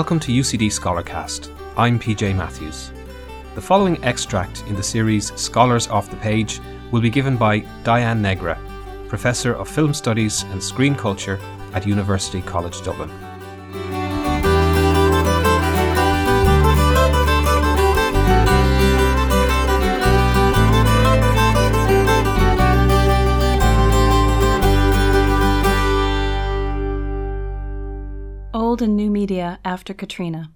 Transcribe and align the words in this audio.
Welcome 0.00 0.20
to 0.20 0.32
UCD 0.32 0.68
Scholarcast. 0.68 1.54
I'm 1.76 1.98
PJ 1.98 2.34
Matthews. 2.34 2.90
The 3.54 3.60
following 3.60 4.02
extract 4.02 4.64
in 4.66 4.74
the 4.74 4.82
series 4.82 5.30
Scholars 5.38 5.88
Off 5.88 6.08
the 6.08 6.16
Page 6.16 6.58
will 6.90 7.02
be 7.02 7.10
given 7.10 7.36
by 7.36 7.58
Diane 7.84 8.22
Negra, 8.22 8.58
Professor 9.08 9.52
of 9.52 9.68
Film 9.68 9.92
Studies 9.92 10.44
and 10.44 10.64
Screen 10.64 10.94
Culture 10.94 11.38
at 11.74 11.86
University 11.86 12.40
College 12.40 12.80
Dublin. 12.80 13.10
Media 29.30 29.60
After 29.64 29.94
Katrina. 29.94 30.50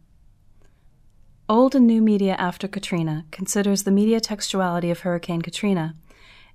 Old 1.49 1.77
and 1.77 1.87
New 1.87 2.03
Media 2.03 2.35
After 2.35 2.67
Katrina 2.67 3.25
considers 3.31 3.85
the 3.85 3.93
media 3.93 4.21
textuality 4.21 4.91
of 4.91 4.99
Hurricane 4.99 5.43
Katrina, 5.43 5.95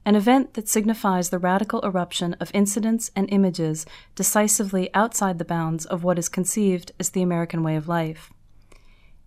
an 0.04 0.16
event 0.16 0.56
that 0.56 0.68
signifies 0.68 1.30
the 1.30 1.40
radical 1.40 1.80
eruption 1.80 2.34
of 2.42 2.52
incidents 2.54 3.10
and 3.16 3.32
images 3.32 3.86
decisively 4.16 4.94
outside 4.94 5.40
the 5.40 5.46
bounds 5.46 5.86
of 5.86 6.04
what 6.04 6.20
is 6.20 6.28
conceived 6.28 6.92
as 7.00 7.12
the 7.12 7.22
American 7.22 7.64
way 7.64 7.78
of 7.78 7.88
life. 7.88 8.34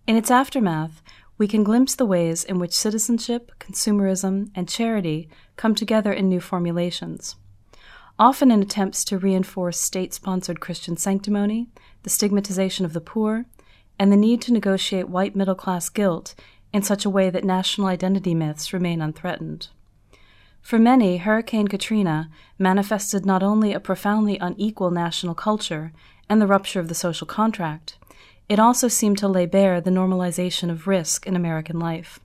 In 0.05 0.15
its 0.15 0.29
aftermath, 0.29 1.01
we 1.39 1.47
can 1.47 1.63
glimpse 1.63 1.95
the 1.95 2.05
ways 2.05 2.43
in 2.43 2.59
which 2.59 2.73
citizenship, 2.73 3.53
consumerism, 3.59 4.51
and 4.53 4.69
charity 4.69 5.27
come 5.55 5.73
together 5.73 6.13
in 6.13 6.29
new 6.29 6.39
formulations 6.39 7.37
often 8.19 8.51
in 8.51 8.61
attempts 8.61 9.03
to 9.05 9.17
reinforce 9.17 9.79
state 9.79 10.13
sponsored 10.13 10.59
Christian 10.59 10.97
sanctimony, 10.97 11.69
the 12.03 12.09
stigmatization 12.09 12.85
of 12.85 12.93
the 12.93 13.01
poor, 13.01 13.45
and 13.97 14.11
the 14.11 14.17
need 14.17 14.41
to 14.43 14.53
negotiate 14.53 15.09
white 15.09 15.35
middle 15.35 15.55
class 15.55 15.89
guilt 15.89 16.35
in 16.71 16.81
such 16.81 17.05
a 17.05 17.09
way 17.09 17.29
that 17.29 17.43
national 17.43 17.87
identity 17.87 18.33
myths 18.33 18.73
remain 18.73 19.01
unthreatened. 19.01 19.67
For 20.61 20.79
many, 20.79 21.17
Hurricane 21.17 21.67
Katrina 21.67 22.29
manifested 22.57 23.25
not 23.25 23.43
only 23.43 23.73
a 23.73 23.79
profoundly 23.79 24.37
unequal 24.39 24.91
national 24.91 25.35
culture 25.35 25.91
and 26.29 26.41
the 26.41 26.47
rupture 26.47 26.79
of 26.79 26.87
the 26.87 26.95
social 26.95 27.27
contract, 27.27 27.97
it 28.47 28.59
also 28.59 28.87
seemed 28.87 29.17
to 29.17 29.27
lay 29.27 29.45
bare 29.45 29.81
the 29.81 29.91
normalization 29.91 30.69
of 30.69 30.87
risk 30.87 31.27
in 31.27 31.35
American 31.35 31.79
life. 31.79 32.19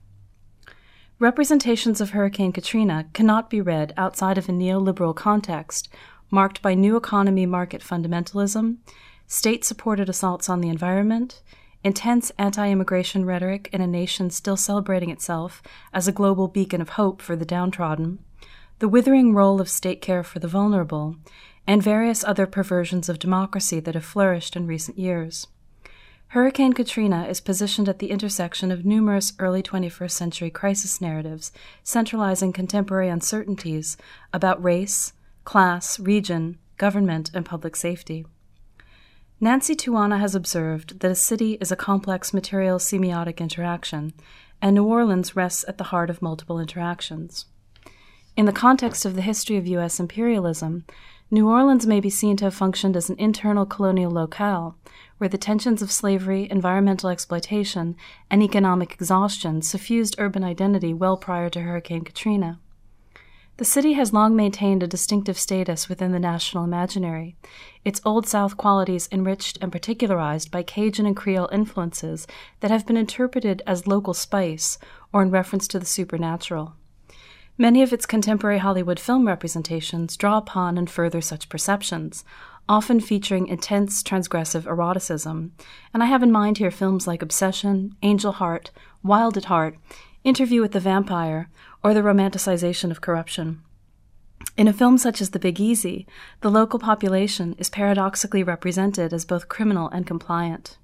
Representations 1.21 1.99
of 1.99 2.11
Hurricane 2.11 2.53
Katrina 2.53 3.09
cannot 3.11 3.49
be 3.49 3.59
read 3.59 3.93
outside 3.97 4.37
of 4.37 4.47
a 4.47 4.53
neoliberal 4.53 5.13
context 5.13 5.89
marked 6.31 6.61
by 6.61 6.73
new 6.73 6.95
economy 6.95 7.45
market 7.45 7.81
fundamentalism, 7.81 8.77
state 9.27 9.65
supported 9.65 10.07
assaults 10.07 10.47
on 10.47 10.61
the 10.61 10.69
environment, 10.69 11.41
intense 11.83 12.31
anti 12.37 12.69
immigration 12.69 13.25
rhetoric 13.25 13.67
in 13.73 13.81
a 13.81 13.87
nation 13.87 14.29
still 14.29 14.55
celebrating 14.55 15.09
itself 15.09 15.61
as 15.91 16.07
a 16.07 16.13
global 16.13 16.47
beacon 16.47 16.79
of 16.79 16.89
hope 16.89 17.21
for 17.21 17.35
the 17.35 17.45
downtrodden, 17.45 18.19
the 18.79 18.87
withering 18.87 19.33
role 19.33 19.59
of 19.59 19.67
state 19.67 20.01
care 20.01 20.23
for 20.23 20.39
the 20.39 20.47
vulnerable, 20.47 21.17
and 21.67 21.83
various 21.83 22.23
other 22.23 22.47
perversions 22.47 23.09
of 23.09 23.19
democracy 23.19 23.81
that 23.81 23.93
have 23.93 24.05
flourished 24.05 24.55
in 24.55 24.65
recent 24.65 24.97
years. 24.97 25.47
Hurricane 26.33 26.73
Katrina 26.73 27.25
is 27.25 27.41
positioned 27.41 27.89
at 27.89 27.97
the 27.97 28.11
intersection 28.11 28.71
of 28.71 28.85
numerous 28.85 29.33
early 29.39 29.63
21st 29.63 30.11
century 30.11 30.51
crisis 30.51 31.01
narratives, 31.01 31.51
centralizing 31.81 32.53
contemporary 32.53 33.09
uncertainties 33.09 33.97
about 34.31 34.63
race, 34.63 35.13
class, 35.43 35.99
region, 35.99 36.59
government, 36.77 37.31
and 37.33 37.47
public 37.47 37.75
safety. 37.75 38.27
Nancy 39.41 39.75
Tuana 39.75 40.19
has 40.19 40.35
observed 40.35 40.99
that 40.99 41.09
a 41.09 41.15
city 41.15 41.53
is 41.59 41.71
a 41.71 41.75
complex 41.75 42.31
material 42.31 42.77
semiotic 42.77 43.39
interaction, 43.39 44.13
and 44.61 44.75
New 44.75 44.83
Orleans 44.83 45.35
rests 45.35 45.65
at 45.67 45.79
the 45.79 45.85
heart 45.85 46.11
of 46.11 46.21
multiple 46.21 46.59
interactions. 46.59 47.45
In 48.37 48.45
the 48.45 48.53
context 48.53 49.03
of 49.03 49.15
the 49.15 49.23
history 49.23 49.57
of 49.57 49.65
U.S. 49.65 49.99
imperialism, 49.99 50.85
New 51.31 51.47
Orleans 51.47 51.85
may 51.85 51.99
be 51.99 52.09
seen 52.09 52.37
to 52.37 52.45
have 52.45 52.55
functioned 52.55 52.97
as 52.97 53.07
an 53.07 53.19
internal 53.19 53.63
colonial 53.63 54.09
locale, 54.09 54.75
where 55.19 55.29
the 55.29 55.37
tensions 55.37 55.83
of 55.83 55.91
slavery, 55.91 56.47
environmental 56.49 57.07
exploitation, 57.07 57.95
and 58.31 58.41
economic 58.41 58.93
exhaustion 58.93 59.61
suffused 59.61 60.15
urban 60.17 60.43
identity 60.43 60.91
well 60.91 61.17
prior 61.17 61.47
to 61.51 61.61
Hurricane 61.61 62.03
Katrina. 62.03 62.59
The 63.57 63.65
city 63.65 63.93
has 63.93 64.11
long 64.11 64.35
maintained 64.35 64.81
a 64.81 64.87
distinctive 64.87 65.37
status 65.37 65.87
within 65.87 66.13
the 66.13 66.19
national 66.19 66.63
imaginary, 66.63 67.35
its 67.85 68.01
Old 68.03 68.25
South 68.25 68.57
qualities 68.57 69.07
enriched 69.11 69.59
and 69.61 69.71
particularized 69.71 70.49
by 70.49 70.63
Cajun 70.63 71.05
and 71.05 71.15
Creole 71.15 71.49
influences 71.51 72.25
that 72.61 72.71
have 72.71 72.87
been 72.87 72.97
interpreted 72.97 73.61
as 73.67 73.85
local 73.85 74.15
spice 74.15 74.79
or 75.13 75.21
in 75.21 75.29
reference 75.29 75.67
to 75.67 75.77
the 75.77 75.85
supernatural. 75.85 76.73
Many 77.61 77.83
of 77.83 77.91
its 77.91 78.05
contemporary 78.05 78.59
Hollywood 78.59 79.01
film 79.01 79.27
representations 79.27 80.15
draw 80.15 80.37
upon 80.37 80.77
and 80.77 80.89
further 80.89 81.19
such 81.19 81.49
perceptions, 81.49 82.23
often 82.69 83.01
featuring 83.01 83.47
intense 83.47 84.01
transgressive 84.01 84.65
eroticism. 84.65 85.51
And 85.93 86.01
I 86.01 86.05
have 86.05 86.23
in 86.23 86.31
mind 86.31 86.59
here 86.59 86.71
films 86.71 87.05
like 87.05 87.21
Obsession, 87.21 87.97
Angel 88.01 88.31
Heart, 88.31 88.71
Wild 89.03 89.35
at 89.35 89.45
Heart, 89.45 89.75
Interview 90.23 90.61
with 90.61 90.71
the 90.71 90.79
Vampire, 90.79 91.49
or 91.83 91.93
the 91.93 91.99
romanticization 91.99 92.91
of 92.91 93.01
corruption. 93.01 93.61
In 94.55 94.69
a 94.69 94.73
film 94.73 94.97
such 94.97 95.19
as 95.19 95.31
The 95.31 95.37
Big 95.39 95.59
Easy, 95.59 96.07
the 96.39 96.49
local 96.49 96.79
population 96.79 97.55
is 97.57 97.69
paradoxically 97.69 98.41
represented 98.41 99.11
as 99.11 99.25
both 99.25 99.49
criminal 99.49 99.89
and 99.89 100.07
compliant. 100.07 100.77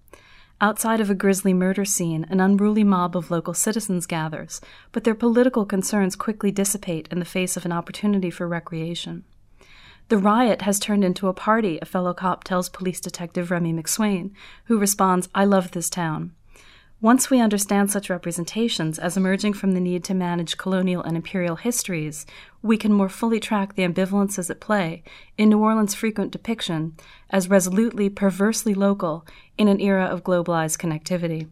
Outside 0.61 1.01
of 1.01 1.09
a 1.09 1.15
grisly 1.15 1.53
murder 1.53 1.83
scene, 1.83 2.25
an 2.29 2.39
unruly 2.39 2.83
mob 2.83 3.17
of 3.17 3.29
local 3.29 3.53
citizens 3.53 4.05
gathers, 4.05 4.61
but 4.93 5.03
their 5.03 5.15
political 5.15 5.65
concerns 5.65 6.15
quickly 6.15 6.49
dissipate 6.49 7.09
in 7.11 7.19
the 7.19 7.25
face 7.25 7.57
of 7.57 7.65
an 7.65 7.73
opportunity 7.73 8.29
for 8.29 8.47
recreation. 8.47 9.25
The 10.07 10.17
riot 10.17 10.61
has 10.61 10.79
turned 10.79 11.03
into 11.03 11.27
a 11.27 11.33
party, 11.33 11.79
a 11.81 11.85
fellow 11.85 12.13
cop 12.13 12.43
tells 12.43 12.69
police 12.69 13.01
detective 13.01 13.49
Remy 13.49 13.73
McSwain, 13.73 14.31
who 14.65 14.77
responds, 14.77 15.27
I 15.33 15.45
love 15.45 15.71
this 15.71 15.89
town. 15.89 16.34
Once 17.05 17.29
we 17.29 17.39
understand 17.39 17.91
such 17.91 18.09
representations 18.09 18.97
as 18.97 19.15
emerging 19.15 19.53
from 19.53 19.73
the 19.73 19.79
need 19.79 20.03
to 20.03 20.15
manage 20.15 20.57
colonial 20.57 21.03
and 21.03 21.15
imperial 21.15 21.55
histories, 21.55 22.25
we 22.63 22.77
can 22.77 22.91
more 22.91 23.09
fully 23.09 23.39
track 23.39 23.75
the 23.75 23.83
ambivalences 23.83 24.49
at 24.49 24.59
play 24.59 25.03
in 25.37 25.47
New 25.49 25.59
Orleans' 25.59 25.93
frequent 25.93 26.31
depiction 26.31 26.95
as 27.29 27.47
resolutely 27.47 28.09
perversely 28.09 28.73
local 28.73 29.23
in 29.55 29.67
an 29.67 29.79
era 29.79 30.05
of 30.05 30.23
globalized 30.23 30.79
connectivity. 30.79 31.47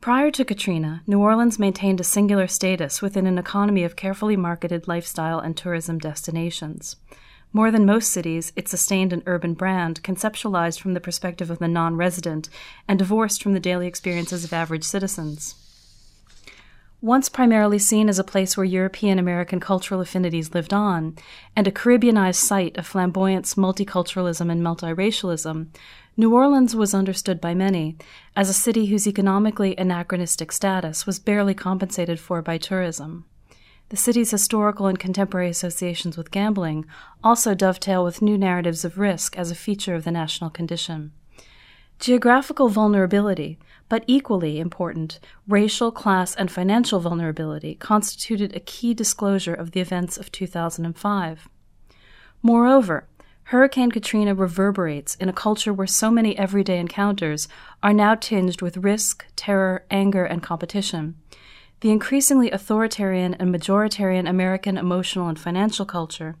Prior 0.00 0.32
to 0.32 0.44
Katrina, 0.44 1.02
New 1.06 1.20
Orleans 1.20 1.60
maintained 1.60 2.00
a 2.00 2.02
singular 2.02 2.48
status 2.48 3.00
within 3.00 3.28
an 3.28 3.38
economy 3.38 3.84
of 3.84 3.94
carefully 3.94 4.36
marketed 4.36 4.88
lifestyle 4.88 5.38
and 5.38 5.56
tourism 5.56 5.98
destinations. 6.00 6.96
More 7.56 7.70
than 7.70 7.86
most 7.86 8.12
cities, 8.12 8.52
it 8.54 8.68
sustained 8.68 9.14
an 9.14 9.22
urban 9.24 9.54
brand 9.54 10.02
conceptualized 10.02 10.78
from 10.78 10.92
the 10.92 11.00
perspective 11.00 11.50
of 11.50 11.58
the 11.58 11.66
non 11.66 11.96
resident 11.96 12.50
and 12.86 12.98
divorced 12.98 13.42
from 13.42 13.54
the 13.54 13.60
daily 13.60 13.86
experiences 13.86 14.44
of 14.44 14.52
average 14.52 14.84
citizens. 14.84 15.54
Once 17.00 17.30
primarily 17.30 17.78
seen 17.78 18.10
as 18.10 18.18
a 18.18 18.24
place 18.32 18.58
where 18.58 18.64
European 18.64 19.18
American 19.18 19.58
cultural 19.58 20.02
affinities 20.02 20.52
lived 20.52 20.74
on, 20.74 21.16
and 21.56 21.66
a 21.66 21.72
Caribbeanized 21.72 22.34
site 22.34 22.76
of 22.76 22.86
flamboyance, 22.86 23.54
multiculturalism, 23.54 24.52
and 24.52 24.60
multiracialism, 24.60 25.68
New 26.14 26.34
Orleans 26.34 26.76
was 26.76 26.92
understood 26.92 27.40
by 27.40 27.54
many 27.54 27.96
as 28.36 28.50
a 28.50 28.52
city 28.52 28.84
whose 28.84 29.06
economically 29.06 29.74
anachronistic 29.78 30.52
status 30.52 31.06
was 31.06 31.18
barely 31.18 31.54
compensated 31.54 32.20
for 32.20 32.42
by 32.42 32.58
tourism. 32.58 33.24
The 33.88 33.96
city's 33.96 34.32
historical 34.32 34.86
and 34.86 34.98
contemporary 34.98 35.48
associations 35.48 36.16
with 36.16 36.32
gambling 36.32 36.86
also 37.22 37.54
dovetail 37.54 38.02
with 38.02 38.20
new 38.20 38.36
narratives 38.36 38.84
of 38.84 38.98
risk 38.98 39.38
as 39.38 39.50
a 39.50 39.54
feature 39.54 39.94
of 39.94 40.02
the 40.02 40.10
national 40.10 40.50
condition. 40.50 41.12
Geographical 42.00 42.68
vulnerability, 42.68 43.58
but 43.88 44.02
equally 44.08 44.58
important, 44.58 45.20
racial, 45.46 45.92
class, 45.92 46.34
and 46.34 46.50
financial 46.50 46.98
vulnerability 46.98 47.76
constituted 47.76 48.54
a 48.54 48.60
key 48.60 48.92
disclosure 48.92 49.54
of 49.54 49.70
the 49.70 49.80
events 49.80 50.18
of 50.18 50.32
2005. 50.32 51.48
Moreover, 52.42 53.06
Hurricane 53.44 53.92
Katrina 53.92 54.34
reverberates 54.34 55.14
in 55.14 55.28
a 55.28 55.32
culture 55.32 55.72
where 55.72 55.86
so 55.86 56.10
many 56.10 56.36
everyday 56.36 56.80
encounters 56.80 57.46
are 57.80 57.92
now 57.92 58.16
tinged 58.16 58.60
with 58.60 58.78
risk, 58.78 59.24
terror, 59.36 59.84
anger, 59.88 60.24
and 60.24 60.42
competition. 60.42 61.14
The 61.80 61.90
increasingly 61.90 62.50
authoritarian 62.50 63.34
and 63.34 63.54
majoritarian 63.54 64.28
American 64.28 64.78
emotional 64.78 65.28
and 65.28 65.38
financial 65.38 65.84
culture, 65.84 66.36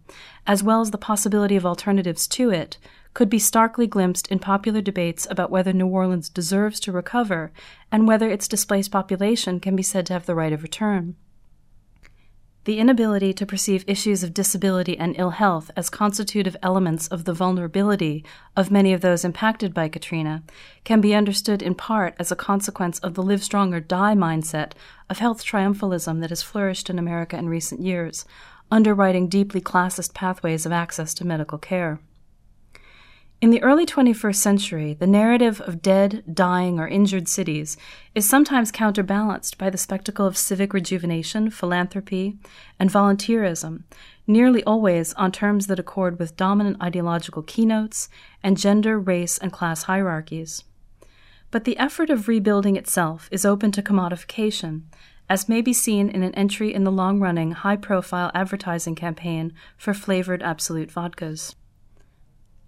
as 0.46 0.62
well 0.62 0.80
as 0.80 0.90
the 0.90 0.98
possibility 0.98 1.56
of 1.56 1.66
alternatives 1.66 2.26
to 2.28 2.50
it, 2.50 2.78
could 3.12 3.28
be 3.28 3.38
starkly 3.38 3.86
glimpsed 3.86 4.28
in 4.28 4.38
popular 4.38 4.80
debates 4.80 5.26
about 5.30 5.50
whether 5.50 5.72
New 5.72 5.86
Orleans 5.86 6.28
deserves 6.28 6.80
to 6.80 6.92
recover 6.92 7.52
and 7.92 8.08
whether 8.08 8.30
its 8.30 8.48
displaced 8.48 8.90
population 8.90 9.60
can 9.60 9.76
be 9.76 9.82
said 9.82 10.06
to 10.06 10.12
have 10.14 10.26
the 10.26 10.34
right 10.34 10.52
of 10.52 10.62
return. 10.62 11.16
The 12.66 12.80
inability 12.80 13.32
to 13.32 13.46
perceive 13.46 13.84
issues 13.86 14.24
of 14.24 14.34
disability 14.34 14.98
and 14.98 15.14
ill 15.16 15.30
health 15.30 15.70
as 15.76 15.88
constitutive 15.88 16.56
elements 16.64 17.06
of 17.06 17.24
the 17.24 17.32
vulnerability 17.32 18.24
of 18.56 18.72
many 18.72 18.92
of 18.92 19.02
those 19.02 19.24
impacted 19.24 19.72
by 19.72 19.88
Katrina 19.88 20.42
can 20.82 21.00
be 21.00 21.14
understood 21.14 21.62
in 21.62 21.76
part 21.76 22.16
as 22.18 22.32
a 22.32 22.36
consequence 22.36 22.98
of 22.98 23.14
the 23.14 23.22
live 23.22 23.44
strong 23.44 23.72
or 23.72 23.78
die 23.78 24.14
mindset 24.14 24.72
of 25.08 25.20
health 25.20 25.44
triumphalism 25.44 26.20
that 26.20 26.30
has 26.30 26.42
flourished 26.42 26.90
in 26.90 26.98
America 26.98 27.38
in 27.38 27.48
recent 27.48 27.82
years, 27.82 28.24
underwriting 28.68 29.28
deeply 29.28 29.60
classist 29.60 30.12
pathways 30.12 30.66
of 30.66 30.72
access 30.72 31.14
to 31.14 31.24
medical 31.24 31.58
care. 31.58 32.00
In 33.38 33.50
the 33.50 33.62
early 33.62 33.84
21st 33.84 34.36
century, 34.36 34.94
the 34.94 35.06
narrative 35.06 35.60
of 35.60 35.82
dead, 35.82 36.24
dying, 36.32 36.80
or 36.80 36.88
injured 36.88 37.28
cities 37.28 37.76
is 38.14 38.26
sometimes 38.26 38.72
counterbalanced 38.72 39.58
by 39.58 39.68
the 39.68 39.76
spectacle 39.76 40.26
of 40.26 40.38
civic 40.38 40.72
rejuvenation, 40.72 41.50
philanthropy, 41.50 42.38
and 42.80 42.90
volunteerism, 42.90 43.82
nearly 44.26 44.64
always 44.64 45.12
on 45.14 45.32
terms 45.32 45.66
that 45.66 45.78
accord 45.78 46.18
with 46.18 46.34
dominant 46.36 46.82
ideological 46.82 47.42
keynotes 47.42 48.08
and 48.42 48.56
gender, 48.56 48.98
race, 48.98 49.36
and 49.36 49.52
class 49.52 49.82
hierarchies. 49.82 50.64
But 51.50 51.64
the 51.64 51.76
effort 51.76 52.08
of 52.08 52.28
rebuilding 52.28 52.76
itself 52.76 53.28
is 53.30 53.44
open 53.44 53.70
to 53.72 53.82
commodification, 53.82 54.84
as 55.28 55.46
may 55.46 55.60
be 55.60 55.74
seen 55.74 56.08
in 56.08 56.22
an 56.22 56.34
entry 56.34 56.72
in 56.72 56.84
the 56.84 56.90
long 56.90 57.20
running, 57.20 57.50
high 57.50 57.76
profile 57.76 58.30
advertising 58.34 58.94
campaign 58.94 59.52
for 59.76 59.92
flavored 59.92 60.42
Absolut 60.42 60.88
vodkas. 60.88 61.54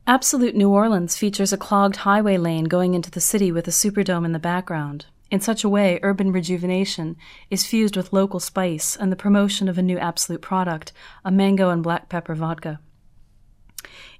Absolut 0.08 0.54
New 0.54 0.70
Orleans 0.70 1.18
features 1.18 1.52
a 1.52 1.58
clogged 1.58 1.96
highway 1.96 2.38
lane 2.38 2.64
going 2.64 2.94
into 2.94 3.10
the 3.10 3.20
city 3.20 3.52
with 3.52 3.68
a 3.68 3.70
Superdome 3.70 4.24
in 4.24 4.32
the 4.32 4.38
background. 4.38 5.04
In 5.30 5.38
such 5.38 5.64
a 5.64 5.68
way, 5.68 6.00
urban 6.02 6.32
rejuvenation 6.32 7.14
is 7.50 7.66
fused 7.66 7.94
with 7.94 8.10
local 8.10 8.40
spice 8.40 8.96
and 8.96 9.12
the 9.12 9.16
promotion 9.16 9.68
of 9.68 9.76
a 9.76 9.82
new 9.82 9.98
Absolut 9.98 10.40
product, 10.40 10.94
a 11.26 11.30
mango 11.30 11.68
and 11.68 11.82
black 11.82 12.08
pepper 12.08 12.34
vodka. 12.34 12.80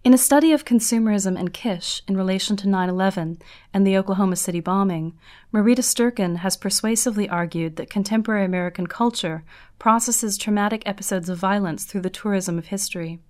In 0.04 0.12
a 0.12 0.18
study 0.18 0.52
of 0.52 0.66
consumerism 0.66 1.38
and 1.38 1.54
kitsch 1.54 2.02
in 2.06 2.18
relation 2.18 2.54
to 2.58 2.68
9 2.68 2.90
11 2.90 3.38
and 3.72 3.86
the 3.86 3.96
Oklahoma 3.96 4.36
City 4.36 4.60
bombing, 4.60 5.16
Marita 5.54 5.82
Sturken 5.82 6.40
has 6.40 6.54
persuasively 6.54 7.30
argued 7.30 7.76
that 7.76 7.88
contemporary 7.88 8.44
American 8.44 8.88
culture 8.88 9.42
processes 9.78 10.36
traumatic 10.36 10.82
episodes 10.84 11.30
of 11.30 11.38
violence 11.38 11.86
through 11.86 12.02
the 12.02 12.10
tourism 12.10 12.58
of 12.58 12.66
history. 12.66 13.20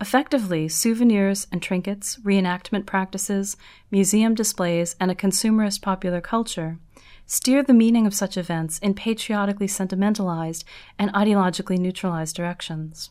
Effectively, 0.00 0.66
souvenirs 0.66 1.46
and 1.52 1.62
trinkets, 1.62 2.16
reenactment 2.24 2.86
practices, 2.86 3.56
museum 3.90 4.34
displays, 4.34 4.96
and 4.98 5.10
a 5.10 5.14
consumerist 5.14 5.82
popular 5.82 6.20
culture 6.20 6.78
steer 7.26 7.62
the 7.62 7.72
meaning 7.72 8.08
of 8.08 8.14
such 8.14 8.36
events 8.36 8.78
in 8.80 8.92
patriotically 8.92 9.68
sentimentalized 9.68 10.64
and 10.98 11.12
ideologically 11.12 11.78
neutralized 11.78 12.34
directions. 12.34 13.10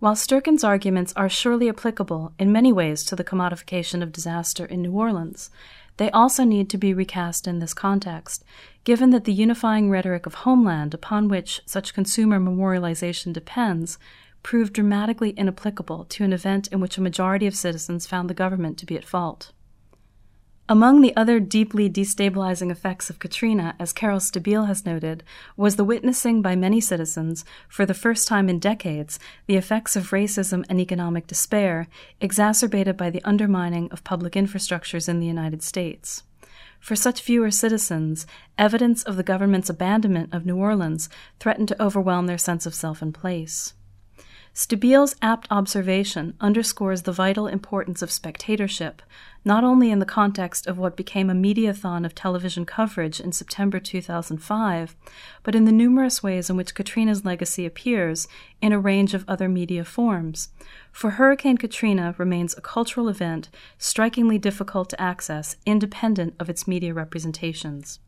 While 0.00 0.16
Sturken's 0.16 0.64
arguments 0.64 1.12
are 1.14 1.28
surely 1.28 1.68
applicable 1.68 2.32
in 2.38 2.50
many 2.50 2.72
ways 2.72 3.04
to 3.04 3.14
the 3.14 3.22
commodification 3.22 4.02
of 4.02 4.10
disaster 4.10 4.64
in 4.64 4.82
New 4.82 4.92
Orleans, 4.92 5.50
they 5.98 6.10
also 6.10 6.42
need 6.42 6.70
to 6.70 6.78
be 6.78 6.94
recast 6.94 7.46
in 7.46 7.58
this 7.58 7.74
context, 7.74 8.44
given 8.82 9.10
that 9.10 9.24
the 9.24 9.32
unifying 9.32 9.90
rhetoric 9.90 10.26
of 10.26 10.34
homeland 10.34 10.94
upon 10.94 11.28
which 11.28 11.60
such 11.66 11.94
consumer 11.94 12.40
memorialization 12.40 13.32
depends 13.32 13.98
proved 14.42 14.72
dramatically 14.72 15.30
inapplicable 15.30 16.04
to 16.04 16.24
an 16.24 16.32
event 16.32 16.68
in 16.68 16.80
which 16.80 16.98
a 16.98 17.02
majority 17.02 17.46
of 17.46 17.54
citizens 17.54 18.06
found 18.06 18.28
the 18.28 18.34
government 18.34 18.78
to 18.78 18.86
be 18.86 18.96
at 18.96 19.04
fault. 19.04 19.52
Among 20.70 21.00
the 21.00 21.16
other 21.16 21.40
deeply 21.40 21.88
destabilizing 21.88 22.70
effects 22.70 23.08
of 23.08 23.18
Katrina, 23.18 23.74
as 23.78 23.94
Carol 23.94 24.20
Stabile 24.20 24.66
has 24.66 24.84
noted, 24.84 25.24
was 25.56 25.76
the 25.76 25.84
witnessing 25.84 26.42
by 26.42 26.56
many 26.56 26.78
citizens, 26.78 27.42
for 27.70 27.86
the 27.86 27.94
first 27.94 28.28
time 28.28 28.50
in 28.50 28.58
decades, 28.58 29.18
the 29.46 29.56
effects 29.56 29.96
of 29.96 30.10
racism 30.10 30.66
and 30.68 30.78
economic 30.78 31.26
despair, 31.26 31.88
exacerbated 32.20 32.98
by 32.98 33.08
the 33.08 33.24
undermining 33.24 33.90
of 33.90 34.04
public 34.04 34.34
infrastructures 34.34 35.08
in 35.08 35.20
the 35.20 35.26
United 35.26 35.62
States. 35.62 36.22
For 36.80 36.94
such 36.94 37.22
fewer 37.22 37.50
citizens, 37.50 38.26
evidence 38.58 39.02
of 39.02 39.16
the 39.16 39.22
government's 39.22 39.70
abandonment 39.70 40.34
of 40.34 40.44
New 40.44 40.56
Orleans 40.56 41.08
threatened 41.40 41.68
to 41.68 41.82
overwhelm 41.82 42.26
their 42.26 42.36
sense 42.36 42.66
of 42.66 42.74
self 42.74 43.00
and 43.00 43.14
place. 43.14 43.72
Stabile's 44.58 45.14
apt 45.22 45.46
observation 45.52 46.34
underscores 46.40 47.02
the 47.02 47.12
vital 47.12 47.46
importance 47.46 48.02
of 48.02 48.10
spectatorship, 48.10 49.02
not 49.44 49.62
only 49.62 49.92
in 49.92 50.00
the 50.00 50.04
context 50.04 50.66
of 50.66 50.76
what 50.76 50.96
became 50.96 51.30
a 51.30 51.32
mediathon 51.32 52.04
of 52.04 52.12
television 52.12 52.66
coverage 52.66 53.20
in 53.20 53.30
September 53.30 53.78
2005, 53.78 54.96
but 55.44 55.54
in 55.54 55.64
the 55.64 55.70
numerous 55.70 56.24
ways 56.24 56.50
in 56.50 56.56
which 56.56 56.74
Katrina's 56.74 57.24
legacy 57.24 57.66
appears 57.66 58.26
in 58.60 58.72
a 58.72 58.80
range 58.80 59.14
of 59.14 59.24
other 59.28 59.48
media 59.48 59.84
forms. 59.84 60.48
For 60.90 61.10
Hurricane 61.10 61.56
Katrina 61.56 62.16
remains 62.18 62.58
a 62.58 62.60
cultural 62.60 63.08
event 63.08 63.50
strikingly 63.78 64.38
difficult 64.38 64.90
to 64.90 65.00
access, 65.00 65.54
independent 65.66 66.34
of 66.40 66.50
its 66.50 66.66
media 66.66 66.92
representations. 66.92 68.00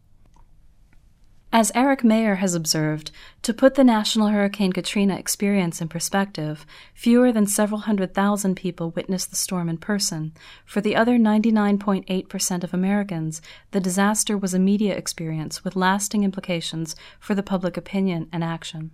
As 1.52 1.73
Eric 1.75 2.05
Mayer 2.05 2.37
has 2.37 2.55
observed, 2.55 3.11
to 3.43 3.52
put 3.52 3.75
the 3.75 3.82
National 3.82 4.29
Hurricane 4.29 4.73
Katrina 4.73 5.17
experience 5.17 5.81
in 5.81 5.88
perspective, 5.88 6.64
fewer 6.94 7.32
than 7.32 7.49
several 7.49 7.81
hundred 7.81 8.14
thousand 8.14 8.55
people 8.55 8.93
witnessed 8.93 9.31
the 9.31 9.37
storm 9.37 9.69
in 9.69 9.76
person. 9.76 10.32
For 10.64 10.81
the 10.81 10.94
other 10.94 11.19
99.8% 11.19 12.62
of 12.62 12.73
Americans, 12.73 13.43
the 13.73 13.81
disaster 13.81 14.38
was 14.38 14.55
a 14.55 14.61
media 14.61 14.97
experience 14.97 15.64
with 15.64 15.75
lasting 15.75 16.23
implications 16.23 16.94
for 17.19 17.35
the 17.35 17.43
public 17.43 17.76
opinion 17.76 18.29
and 18.32 18.44
action. 18.44 18.93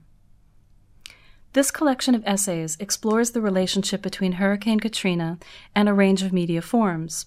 This 1.53 1.71
collection 1.71 2.15
of 2.15 2.25
essays 2.25 2.79
explores 2.81 3.33
the 3.33 3.43
relationship 3.43 4.01
between 4.01 4.33
Hurricane 4.33 4.81
Katrina 4.81 5.39
and 5.75 5.91
a 5.91 5.95
range 5.95 6.23
of 6.23 6.33
media 6.33 6.63
forms 6.63 7.27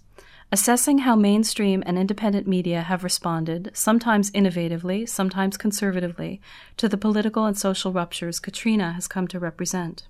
assessing 0.52 1.00
how 1.00 1.16
mainstream 1.16 1.84
and 1.86 1.98
independent 1.98 2.48
media 2.48 2.82
have 2.82 3.04
responded, 3.04 3.72
sometimes 3.74 4.32
innovatively, 4.32 5.08
sometimes 5.08 5.58
conservatively, 5.58 6.42
to 6.78 6.90
the 6.90 6.98
political 6.98 7.46
and 7.46 7.58
social 7.58 7.92
ruptures 7.92 8.40
Katrina 8.40 8.94
has 8.94 9.08
come 9.08 9.28
to 9.28 9.40
represent. 9.40 10.08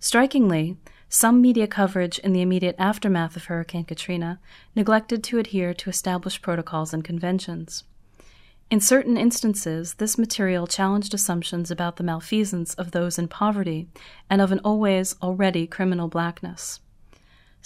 Strikingly, 0.00 0.76
some 1.08 1.40
media 1.40 1.66
coverage 1.66 2.18
in 2.20 2.32
the 2.32 2.42
immediate 2.42 2.76
aftermath 2.78 3.36
of 3.36 3.46
Hurricane 3.46 3.84
Katrina 3.84 4.38
neglected 4.74 5.24
to 5.24 5.38
adhere 5.38 5.74
to 5.74 5.90
established 5.90 6.42
protocols 6.42 6.92
and 6.94 7.04
conventions. 7.04 7.84
In 8.70 8.80
certain 8.80 9.16
instances, 9.16 9.94
this 9.94 10.18
material 10.18 10.66
challenged 10.66 11.14
assumptions 11.14 11.70
about 11.70 11.96
the 11.96 12.04
malfeasance 12.04 12.74
of 12.74 12.90
those 12.90 13.18
in 13.18 13.26
poverty 13.26 13.88
and 14.28 14.42
of 14.42 14.52
an 14.52 14.60
always 14.62 15.16
already 15.22 15.66
criminal 15.66 16.08
blackness. 16.08 16.80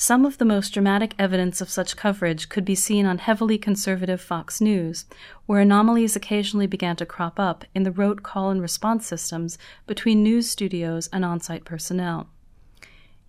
Some 0.03 0.25
of 0.25 0.39
the 0.39 0.45
most 0.45 0.71
dramatic 0.71 1.15
evidence 1.17 1.61
of 1.61 1.71
such 1.71 1.97
coverage 1.97 2.49
could 2.49 2.65
be 2.65 2.75
seen 2.75 3.07
on 3.07 3.19
heavily 3.19 3.57
conservative 3.57 4.21
Fox 4.21 4.61
News, 4.61 5.05
where 5.47 5.61
anomalies 5.61 6.17
occasionally 6.17 6.67
began 6.67 6.97
to 6.97 7.07
crop 7.07 7.39
up 7.39 7.65
in 7.73 7.85
the 7.85 7.93
rote 7.93 8.25
call 8.25 8.51
and 8.51 8.61
response 8.61 9.07
systems 9.07 9.59
between 9.87 10.25
news 10.25 10.51
studios 10.51 11.09
and 11.13 11.25
on 11.25 11.39
site 11.39 11.65
personnel. 11.65 12.27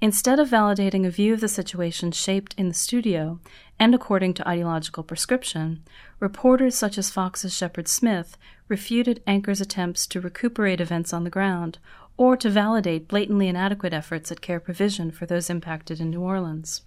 Instead 0.02 0.40
of 0.40 0.50
validating 0.50 1.06
a 1.06 1.12
view 1.12 1.36
of 1.36 1.42
the 1.42 1.48
situation 1.48 2.12
shaped 2.12 2.56
in 2.58 2.70
the 2.70 2.74
studio 2.74 3.40
and 3.80 3.94
according 3.94 4.34
to 4.34 4.48
ideological 4.48 5.04
prescription, 5.04 5.84
reporters 6.20 6.74
such 6.74 6.98
as 6.98 7.12
Fox's 7.12 7.56
Shepard 7.56 7.88
Smith 7.88 8.36
refuted 8.68 9.22
anchors' 9.28 9.62
attempts 9.62 10.08
to 10.08 10.20
recuperate 10.20 10.82
events 10.82 11.14
on 11.14 11.24
the 11.24 11.30
ground 11.30 11.78
or 12.18 12.38
to 12.38 12.50
validate 12.50 13.08
blatantly 13.08 13.48
inadequate 13.48 13.94
efforts 13.94 14.32
at 14.32 14.42
care 14.42 14.60
provision 14.60 15.12
for 15.12 15.26
those 15.26 15.50
impacted 15.50 16.00
in 16.00 16.10
New 16.10 16.22
Orleans. 16.22 16.82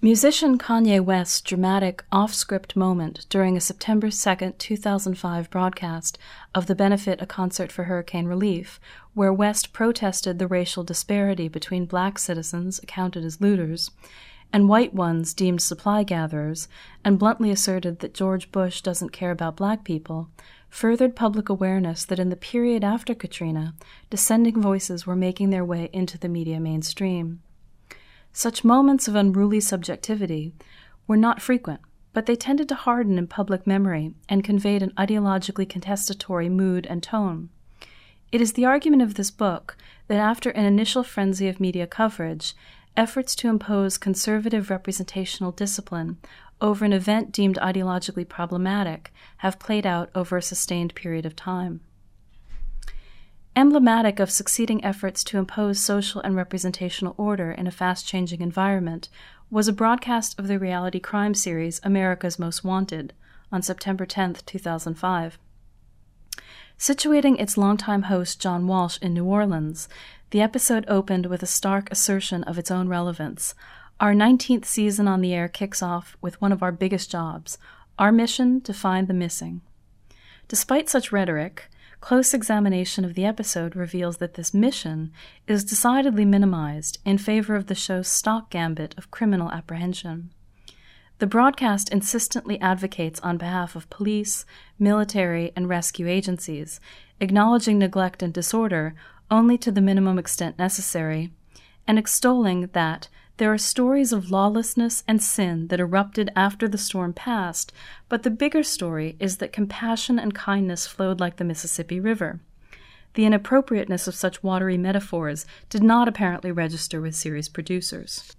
Musician 0.00 0.58
Kanye 0.58 1.00
West's 1.00 1.40
dramatic 1.40 2.04
off 2.12 2.32
script 2.32 2.76
moment 2.76 3.26
during 3.28 3.56
a 3.56 3.60
September 3.60 4.10
2, 4.10 4.52
2005 4.56 5.50
broadcast 5.50 6.16
of 6.54 6.66
the 6.66 6.76
benefit 6.76 7.20
A 7.20 7.26
Concert 7.26 7.72
for 7.72 7.84
Hurricane 7.84 8.26
Relief, 8.26 8.78
where 9.14 9.32
West 9.32 9.72
protested 9.72 10.38
the 10.38 10.46
racial 10.46 10.84
disparity 10.84 11.48
between 11.48 11.84
black 11.84 12.20
citizens 12.20 12.78
accounted 12.80 13.24
as 13.24 13.40
looters 13.40 13.90
and 14.52 14.68
white 14.68 14.94
ones 14.94 15.34
deemed 15.34 15.60
supply 15.60 16.02
gatherers, 16.02 16.68
and 17.04 17.18
bluntly 17.18 17.50
asserted 17.50 17.98
that 18.00 18.14
George 18.14 18.50
Bush 18.50 18.80
doesn't 18.80 19.12
care 19.12 19.30
about 19.30 19.56
black 19.56 19.84
people, 19.84 20.30
furthered 20.68 21.16
public 21.16 21.48
awareness 21.48 22.04
that 22.04 22.18
in 22.18 22.28
the 22.28 22.36
period 22.36 22.84
after 22.84 23.14
Katrina, 23.14 23.74
dissenting 24.10 24.60
voices 24.60 25.06
were 25.06 25.16
making 25.16 25.50
their 25.50 25.64
way 25.64 25.90
into 25.92 26.18
the 26.18 26.28
media 26.28 26.60
mainstream. 26.60 27.40
Such 28.32 28.64
moments 28.64 29.08
of 29.08 29.14
unruly 29.14 29.60
subjectivity 29.60 30.54
were 31.06 31.16
not 31.16 31.42
frequent, 31.42 31.80
but 32.12 32.26
they 32.26 32.36
tended 32.36 32.68
to 32.68 32.74
harden 32.74 33.18
in 33.18 33.26
public 33.26 33.66
memory 33.66 34.14
and 34.28 34.44
conveyed 34.44 34.82
an 34.82 34.92
ideologically 34.92 35.68
contestatory 35.68 36.48
mood 36.48 36.86
and 36.86 37.02
tone. 37.02 37.48
It 38.30 38.40
is 38.40 38.52
the 38.52 38.66
argument 38.66 39.02
of 39.02 39.14
this 39.14 39.30
book 39.30 39.76
that 40.08 40.18
after 40.18 40.50
an 40.50 40.66
initial 40.66 41.02
frenzy 41.02 41.48
of 41.48 41.60
media 41.60 41.86
coverage, 41.86 42.54
efforts 42.98 43.36
to 43.36 43.48
impose 43.48 43.96
conservative 43.96 44.70
representational 44.70 45.52
discipline 45.52 46.18
over 46.60 46.84
an 46.84 46.92
event 46.92 47.30
deemed 47.30 47.56
ideologically 47.58 48.28
problematic 48.28 49.12
have 49.38 49.60
played 49.60 49.86
out 49.86 50.10
over 50.16 50.36
a 50.36 50.42
sustained 50.42 50.92
period 50.96 51.24
of 51.24 51.36
time. 51.36 51.80
Emblematic 53.54 54.18
of 54.18 54.32
succeeding 54.32 54.84
efforts 54.84 55.22
to 55.22 55.38
impose 55.38 55.78
social 55.78 56.20
and 56.22 56.34
representational 56.34 57.14
order 57.16 57.52
in 57.52 57.68
a 57.68 57.70
fast 57.70 58.04
changing 58.04 58.40
environment 58.40 59.08
was 59.48 59.68
a 59.68 59.72
broadcast 59.72 60.36
of 60.38 60.48
the 60.48 60.58
reality 60.58 60.98
crime 60.98 61.34
series 61.34 61.80
America's 61.84 62.38
Most 62.38 62.64
Wanted 62.64 63.12
on 63.52 63.62
September 63.62 64.06
10, 64.06 64.38
2005. 64.44 65.38
Situating 66.78 67.40
its 67.40 67.58
longtime 67.58 68.02
host 68.02 68.40
John 68.40 68.68
Walsh 68.68 68.98
in 69.02 69.12
New 69.12 69.24
Orleans, 69.24 69.88
the 70.30 70.40
episode 70.40 70.84
opened 70.88 71.26
with 71.26 71.42
a 71.42 71.46
stark 71.46 71.90
assertion 71.90 72.44
of 72.44 72.58
its 72.58 72.70
own 72.70 72.88
relevance. 72.88 73.54
Our 74.00 74.12
19th 74.12 74.64
season 74.64 75.08
on 75.08 75.20
the 75.20 75.34
air 75.34 75.48
kicks 75.48 75.82
off 75.82 76.16
with 76.20 76.40
one 76.40 76.52
of 76.52 76.62
our 76.62 76.72
biggest 76.72 77.10
jobs 77.10 77.58
our 77.98 78.12
mission 78.12 78.60
to 78.60 78.72
find 78.72 79.08
the 79.08 79.14
missing. 79.14 79.60
Despite 80.46 80.88
such 80.88 81.10
rhetoric, 81.10 81.68
close 82.00 82.32
examination 82.32 83.04
of 83.04 83.14
the 83.14 83.24
episode 83.24 83.74
reveals 83.74 84.18
that 84.18 84.34
this 84.34 84.54
mission 84.54 85.12
is 85.48 85.64
decidedly 85.64 86.24
minimized 86.24 86.98
in 87.04 87.18
favor 87.18 87.56
of 87.56 87.66
the 87.66 87.74
show's 87.74 88.06
stock 88.06 88.50
gambit 88.50 88.94
of 88.96 89.10
criminal 89.10 89.50
apprehension. 89.50 90.30
The 91.18 91.26
broadcast 91.26 91.88
insistently 91.90 92.60
advocates 92.60 93.18
on 93.20 93.36
behalf 93.36 93.74
of 93.74 93.90
police, 93.90 94.46
military, 94.78 95.52
and 95.56 95.68
rescue 95.68 96.06
agencies, 96.06 96.78
acknowledging 97.18 97.78
neglect 97.78 98.22
and 98.22 98.32
disorder 98.32 98.94
only 99.30 99.58
to 99.58 99.70
the 99.70 99.80
minimum 99.80 100.18
extent 100.18 100.58
necessary, 100.58 101.32
and 101.86 101.98
extolling 101.98 102.68
that 102.72 103.08
there 103.38 103.52
are 103.52 103.58
stories 103.58 104.12
of 104.12 104.30
lawlessness 104.32 105.04
and 105.06 105.22
sin 105.22 105.68
that 105.68 105.78
erupted 105.78 106.30
after 106.34 106.66
the 106.66 106.76
storm 106.76 107.12
passed, 107.12 107.72
but 108.08 108.24
the 108.24 108.30
bigger 108.30 108.62
story 108.62 109.16
is 109.20 109.36
that 109.36 109.52
compassion 109.52 110.18
and 110.18 110.34
kindness 110.34 110.86
flowed 110.86 111.20
like 111.20 111.36
the 111.36 111.44
Mississippi 111.44 112.00
River. 112.00 112.40
The 113.14 113.26
inappropriateness 113.26 114.08
of 114.08 114.14
such 114.14 114.42
watery 114.42 114.76
metaphors 114.76 115.46
did 115.70 115.82
not 115.82 116.08
apparently 116.08 116.50
register 116.50 117.00
with 117.00 117.14
series 117.14 117.48
producers. 117.48 118.34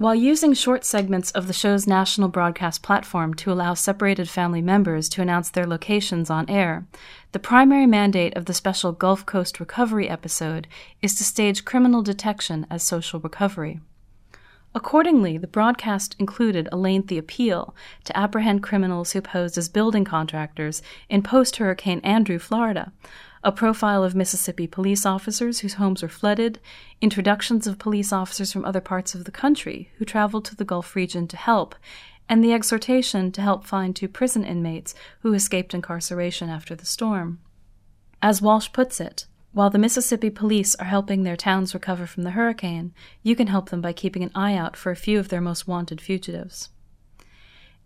While 0.00 0.14
using 0.14 0.54
short 0.54 0.86
segments 0.86 1.30
of 1.32 1.46
the 1.46 1.52
show's 1.52 1.86
national 1.86 2.30
broadcast 2.30 2.82
platform 2.82 3.34
to 3.34 3.52
allow 3.52 3.74
separated 3.74 4.30
family 4.30 4.62
members 4.62 5.10
to 5.10 5.20
announce 5.20 5.50
their 5.50 5.66
locations 5.66 6.30
on 6.30 6.48
air, 6.48 6.86
the 7.32 7.38
primary 7.38 7.84
mandate 7.84 8.34
of 8.34 8.46
the 8.46 8.54
special 8.54 8.92
Gulf 8.92 9.26
Coast 9.26 9.60
Recovery 9.60 10.08
episode 10.08 10.66
is 11.02 11.14
to 11.16 11.22
stage 11.22 11.66
criminal 11.66 12.00
detection 12.00 12.66
as 12.70 12.82
social 12.82 13.20
recovery. 13.20 13.80
Accordingly, 14.74 15.36
the 15.36 15.46
broadcast 15.46 16.16
included 16.18 16.66
a 16.72 16.78
lengthy 16.78 17.18
appeal 17.18 17.74
to 18.04 18.18
apprehend 18.18 18.62
criminals 18.62 19.12
who 19.12 19.20
posed 19.20 19.58
as 19.58 19.68
building 19.68 20.06
contractors 20.06 20.80
in 21.10 21.22
post 21.22 21.56
Hurricane 21.56 22.00
Andrew, 22.02 22.38
Florida, 22.38 22.90
a 23.42 23.50
profile 23.50 24.04
of 24.04 24.14
Mississippi 24.14 24.66
police 24.66 25.06
officers 25.06 25.60
whose 25.60 25.74
homes 25.74 26.02
were 26.02 26.08
flooded, 26.08 26.60
introductions 27.00 27.66
of 27.66 27.78
police 27.78 28.12
officers 28.12 28.52
from 28.52 28.64
other 28.64 28.80
parts 28.80 29.14
of 29.14 29.24
the 29.24 29.30
country 29.30 29.90
who 29.96 30.04
traveled 30.04 30.44
to 30.44 30.54
the 30.54 30.64
Gulf 30.64 30.94
region 30.94 31.26
to 31.28 31.36
help, 31.36 31.74
and 32.28 32.44
the 32.44 32.52
exhortation 32.52 33.32
to 33.32 33.40
help 33.40 33.64
find 33.64 33.96
two 33.96 34.08
prison 34.08 34.44
inmates 34.44 34.94
who 35.20 35.32
escaped 35.32 35.74
incarceration 35.74 36.48
after 36.50 36.74
the 36.74 36.84
storm. 36.84 37.40
As 38.22 38.42
Walsh 38.42 38.70
puts 38.72 39.00
it, 39.00 39.26
while 39.52 39.70
the 39.70 39.78
Mississippi 39.78 40.30
police 40.30 40.74
are 40.76 40.84
helping 40.84 41.22
their 41.22 41.36
towns 41.36 41.74
recover 41.74 42.06
from 42.06 42.22
the 42.22 42.32
hurricane, 42.32 42.92
you 43.22 43.34
can 43.34 43.48
help 43.48 43.70
them 43.70 43.80
by 43.80 43.92
keeping 43.92 44.22
an 44.22 44.30
eye 44.34 44.54
out 44.54 44.76
for 44.76 44.92
a 44.92 44.96
few 44.96 45.18
of 45.18 45.28
their 45.28 45.40
most 45.40 45.66
wanted 45.66 46.00
fugitives. 46.00 46.68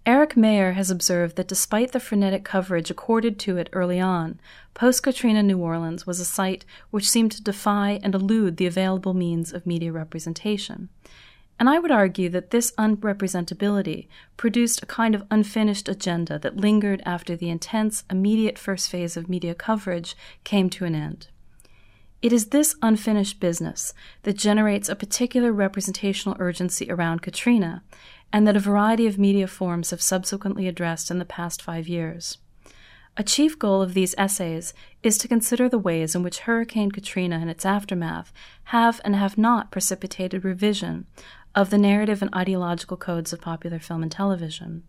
Eric 0.07 0.37
Mayer 0.37 0.73
has 0.73 0.91
observed 0.91 1.37
that 1.37 1.49
despite 1.49 1.93
the 1.93 2.01
frenetic 2.01 2.45
coverage 2.45 2.91
accorded 2.91 3.39
to 3.39 3.57
it 3.57 3.71
early 3.73 3.99
on, 3.99 4.39
post 4.75 5.03
Katrina 5.03 5.43
New 5.43 5.59
Orleans 5.59 6.07
was 6.07 6.21
a 6.21 6.27
site 6.27 6.67
which 6.91 7.09
seemed 7.09 7.33
to 7.33 7.43
defy 7.43 7.99
and 8.03 8.15
elude 8.15 8.59
the 8.59 8.67
available 8.67 9.15
means 9.15 9.51
of 9.51 9.67
media 9.67 9.93
representation. 9.93 10.91
And 11.59 11.71
I 11.71 11.79
would 11.79 11.91
argue 11.91 12.29
that 12.31 12.51
this 12.51 12.73
unrepresentability 12.73 14.09
produced 14.37 14.83
a 14.83 14.87
kind 14.87 15.15
of 15.15 15.25
unfinished 15.31 15.89
agenda 15.89 16.39
that 16.41 16.59
lingered 16.59 17.03
after 17.07 17.35
the 17.35 17.49
intense, 17.49 18.05
immediate 18.11 18.59
first 18.59 18.91
phase 18.91 19.17
of 19.17 19.31
media 19.31 19.55
coverage 19.55 20.15
came 20.43 20.69
to 20.71 20.85
an 20.85 20.95
end. 20.95 21.29
It 22.21 22.33
is 22.33 22.47
this 22.47 22.75
unfinished 22.83 23.39
business 23.39 23.95
that 24.25 24.37
generates 24.37 24.89
a 24.89 24.97
particular 24.97 25.53
representational 25.53 26.37
urgency 26.41 26.91
around 26.91 27.23
Katrina 27.23 27.83
and 28.35 28.49
that 28.49 28.57
a 28.57 28.61
variety 28.61 29.07
of 29.07 29.17
media 29.17 29.47
forms 29.47 29.91
have 29.91 30.03
subsequently 30.03 30.67
addressed 30.67 31.09
in 31.09 31.21
the 31.21 31.25
past 31.25 31.63
five 31.63 31.87
years. 31.87 32.39
A 33.17 33.23
chief 33.23 33.57
goal 33.57 33.81
of 33.81 33.95
these 33.95 34.13
essays 34.19 34.75
is 35.05 35.17
to 35.19 35.29
consider 35.29 35.69
the 35.69 35.79
ways 35.79 36.17
in 36.17 36.25
which 36.25 36.41
Hurricane 36.41 36.91
Katrina 36.91 37.37
and 37.37 37.49
its 37.49 37.65
aftermath 37.65 38.33
have 38.65 39.01
and 39.05 39.15
have 39.15 39.39
not 39.39 39.71
precipitated 39.71 40.45
revision 40.45 41.07
of 41.55 41.71
the 41.71 41.79
narrative 41.79 42.23
and 42.23 42.35
ideological 42.35 42.97
codes 42.97 43.33
of 43.33 43.41
popular 43.41 43.79
film 43.79 44.03
and 44.03 44.11
television. 44.11 44.83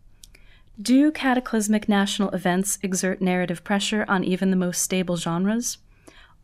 Do 0.82 1.12
cataclysmic 1.12 1.88
national 1.88 2.32
events 2.32 2.80
exert 2.82 3.22
narrative 3.22 3.64
pressure 3.64 4.06
on 4.08 4.24
even 4.24 4.50
the 4.50 4.56
most 4.56 4.82
stable 4.82 5.18
genres? 5.18 5.78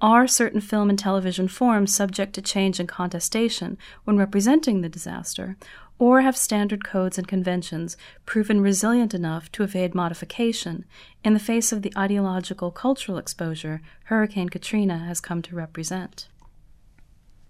Are 0.02 0.26
certain 0.26 0.62
film 0.62 0.90
and 0.90 0.98
television 0.98 1.48
forms 1.48 1.94
subject 1.94 2.34
to 2.34 2.42
change 2.42 2.80
and 2.80 2.90
contestation 2.90 3.78
when 4.04 4.18
representing 4.18 4.82
the 4.82 4.90
disaster, 4.90 5.58
or 6.00 6.22
have 6.22 6.36
standard 6.36 6.84
codes 6.84 7.20
and 7.20 7.28
conventions 7.28 7.98
proven 8.26 8.62
resilient 8.62 9.14
enough 9.14 9.52
to 9.52 9.62
evade 9.62 9.94
modification 9.94 10.86
in 11.24 11.36
the 11.36 11.40
face 11.40 11.72
of 11.72 11.84
the 11.84 11.94
ideological 11.96 12.72
cultural 12.72 13.20
exposure 13.20 13.80
Hurricane 14.06 14.50
Katrina 14.50 14.98
has 14.98 15.20
come 15.20 15.44
to 15.44 15.56
represent. 15.56 16.30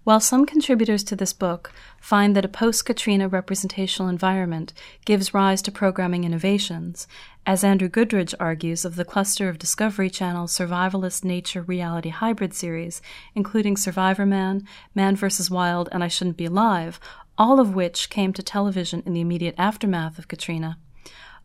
While 0.04 0.18
some 0.18 0.46
contributors 0.46 1.04
to 1.04 1.16
this 1.16 1.32
book 1.32 1.72
find 2.00 2.34
that 2.34 2.44
a 2.44 2.48
post 2.48 2.84
Katrina 2.84 3.28
representational 3.28 4.08
environment 4.08 4.72
gives 5.04 5.32
rise 5.32 5.62
to 5.62 5.70
programming 5.70 6.24
innovations, 6.24 7.06
as 7.46 7.62
Andrew 7.62 7.88
Goodridge 7.88 8.34
argues 8.40 8.84
of 8.84 8.96
the 8.96 9.04
cluster 9.04 9.48
of 9.48 9.60
Discovery 9.60 10.10
Channel 10.10 10.48
survivalist 10.48 11.22
nature 11.22 11.62
reality 11.62 12.08
hybrid 12.08 12.52
series, 12.52 13.00
including 13.36 13.76
Survivor 13.76 14.26
Man 14.26 14.66
Man 14.92 15.14
vs. 15.14 15.52
Wild, 15.52 15.88
and 15.92 16.02
I 16.02 16.08
Shouldn't 16.08 16.36
Be 16.36 16.46
Alive, 16.46 16.98
all 17.38 17.60
of 17.60 17.72
which 17.72 18.10
came 18.10 18.32
to 18.32 18.42
television 18.42 19.04
in 19.06 19.12
the 19.12 19.20
immediate 19.20 19.54
aftermath 19.56 20.18
of 20.18 20.26
Katrina. 20.26 20.78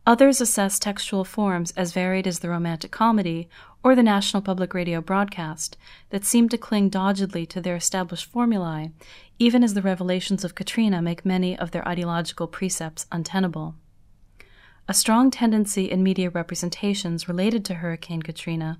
Others 0.08 0.40
assess 0.40 0.78
textual 0.78 1.22
forms 1.22 1.70
as 1.72 1.92
varied 1.92 2.26
as 2.26 2.38
the 2.38 2.48
romantic 2.48 2.90
comedy 2.90 3.46
or 3.84 3.94
the 3.94 4.02
National 4.02 4.40
Public 4.40 4.72
Radio 4.72 5.02
broadcast 5.02 5.76
that 6.08 6.24
seem 6.24 6.48
to 6.48 6.56
cling 6.56 6.88
doggedly 6.88 7.44
to 7.44 7.60
their 7.60 7.76
established 7.76 8.24
formulae, 8.24 8.90
even 9.38 9.62
as 9.62 9.74
the 9.74 9.82
revelations 9.82 10.44
of 10.44 10.54
Katrina 10.54 11.02
make 11.02 11.26
many 11.26 11.58
of 11.58 11.72
their 11.72 11.86
ideological 11.86 12.46
precepts 12.46 13.04
untenable. 13.12 13.74
A 14.88 14.94
strong 14.94 15.30
tendency 15.30 15.90
in 15.90 16.02
media 16.02 16.30
representations 16.30 17.28
related 17.28 17.62
to 17.66 17.74
Hurricane 17.74 18.22
Katrina 18.22 18.78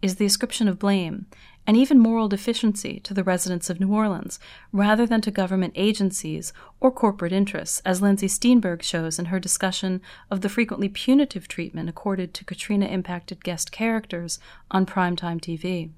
is 0.00 0.16
the 0.16 0.24
ascription 0.24 0.66
of 0.66 0.78
blame 0.78 1.26
and 1.66 1.76
even 1.76 1.98
moral 1.98 2.28
deficiency 2.28 3.00
to 3.00 3.14
the 3.14 3.24
residents 3.24 3.70
of 3.70 3.80
New 3.80 3.92
Orleans 3.92 4.38
rather 4.72 5.06
than 5.06 5.20
to 5.20 5.30
government 5.30 5.74
agencies 5.76 6.52
or 6.80 6.90
corporate 6.90 7.32
interests, 7.32 7.80
as 7.84 8.02
Lindsay 8.02 8.28
Steenberg 8.28 8.82
shows 8.82 9.18
in 9.18 9.26
her 9.26 9.38
discussion 9.38 10.00
of 10.30 10.40
the 10.40 10.48
frequently 10.48 10.88
punitive 10.88 11.48
treatment 11.48 11.88
accorded 11.88 12.34
to 12.34 12.44
Katrina 12.44 12.86
impacted 12.86 13.44
guest 13.44 13.72
characters 13.72 14.38
on 14.70 14.86
primetime 14.86 15.40
TV. 15.40 15.90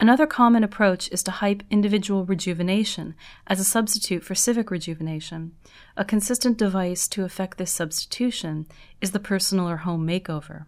Another 0.00 0.26
common 0.26 0.62
approach 0.62 1.10
is 1.10 1.24
to 1.24 1.32
hype 1.32 1.64
individual 1.70 2.24
rejuvenation 2.24 3.16
as 3.48 3.58
a 3.58 3.64
substitute 3.64 4.22
for 4.22 4.34
civic 4.34 4.70
rejuvenation. 4.70 5.52
A 5.96 6.04
consistent 6.04 6.56
device 6.56 7.08
to 7.08 7.24
effect 7.24 7.58
this 7.58 7.72
substitution 7.72 8.66
is 9.00 9.10
the 9.10 9.18
personal 9.18 9.68
or 9.68 9.78
home 9.78 10.06
makeover. 10.06 10.66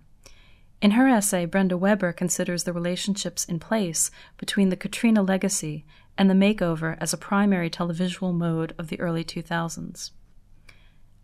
In 0.80 0.92
her 0.92 1.08
essay, 1.08 1.44
Brenda 1.44 1.76
Weber 1.76 2.12
considers 2.12 2.64
the 2.64 2.72
relationships 2.72 3.44
in 3.44 3.58
place 3.58 4.10
between 4.38 4.70
the 4.70 4.76
Katrina 4.76 5.22
legacy 5.22 5.84
and 6.16 6.30
the 6.30 6.34
makeover 6.34 6.96
as 7.00 7.12
a 7.12 7.18
primary 7.18 7.68
televisual 7.68 8.34
mode 8.34 8.74
of 8.78 8.88
the 8.88 8.98
early 8.98 9.22
2000s. 9.22 10.10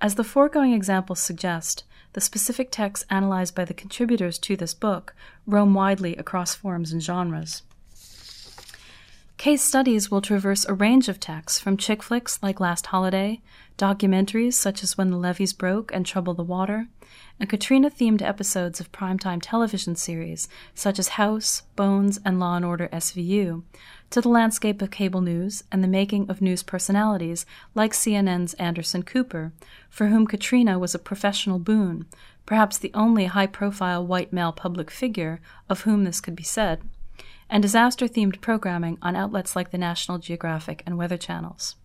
As 0.01 0.17
the 0.17 0.25
foregoing 0.25 0.75
examples 0.75 1.21
suggest, 1.21 1.85
the 2.13 2.21
specific 2.21 2.71
texts 2.71 3.07
analyzed 3.09 3.55
by 3.55 3.65
the 3.65 3.75
contributors 3.75 4.39
to 4.41 4.57
this 4.57 4.75
book 4.75 5.15
roam 5.47 5.73
widely 5.73 6.17
across 6.17 6.55
forms 6.55 6.93
and 6.93 7.03
genres. 7.03 7.63
Case 9.39 9.63
studies 9.63 10.11
will 10.11 10.23
traverse 10.23 10.65
a 10.65 10.73
range 10.73 11.09
of 11.09 11.21
texts 11.21 11.61
from 11.61 11.77
chick 11.77 12.03
flicks 12.03 12.43
like 12.43 12.59
Last 12.59 12.87
Holiday, 12.87 13.43
documentaries 13.77 14.55
such 14.55 14.83
as 14.83 14.97
When 14.97 15.11
the 15.11 15.19
Levees 15.19 15.53
Broke 15.53 15.93
and 15.93 16.07
Trouble 16.07 16.33
the 16.33 16.43
Water, 16.43 16.89
and 17.39 17.49
Katrina 17.49 17.91
themed 17.91 18.23
episodes 18.23 18.81
of 18.81 18.91
primetime 18.93 19.41
television 19.43 19.95
series 19.95 20.49
such 20.75 20.99
as 20.99 21.09
House, 21.09 21.63
Bones, 21.77 22.19
and 22.25 22.41
Law 22.41 22.57
and 22.57 22.65
Order 22.65 22.89
SVU, 22.89 23.63
to 24.09 24.21
the 24.23 24.29
landscape 24.29 24.81
of 24.81 24.91
cable 24.91 25.21
news 25.21 25.63
and 25.71 25.85
the 25.85 25.89
making 25.89 26.31
of 26.31 26.41
news 26.41 26.63
personalities 26.63 27.45
like 27.75 27.93
CNN's 27.93 28.55
Anderson 28.55 29.03
Cooper, 29.03 29.53
for 29.91 30.07
whom 30.07 30.27
Katrina 30.27 30.79
was 30.79 30.95
a 30.95 30.99
professional 30.99 31.59
boon, 31.59 32.07
perhaps 32.47 32.79
the 32.79 32.91
only 32.95 33.27
high 33.27 33.47
profile 33.47 34.05
white 34.05 34.33
male 34.33 34.53
public 34.53 34.91
figure 34.91 35.41
of 35.69 35.83
whom 35.83 36.05
this 36.05 36.23
could 36.23 36.35
be 36.35 36.43
said 36.43 36.81
and 37.49 37.63
disaster 37.63 38.07
themed 38.09 38.41
programming 38.41 38.99
on 39.01 39.17
outlets 39.17 39.55
like 39.55 39.71
the 39.71 39.79
National 39.79 40.19
Geographic 40.19 40.83
and 40.87 40.99
Weather 40.99 41.17
channels. 41.17 41.77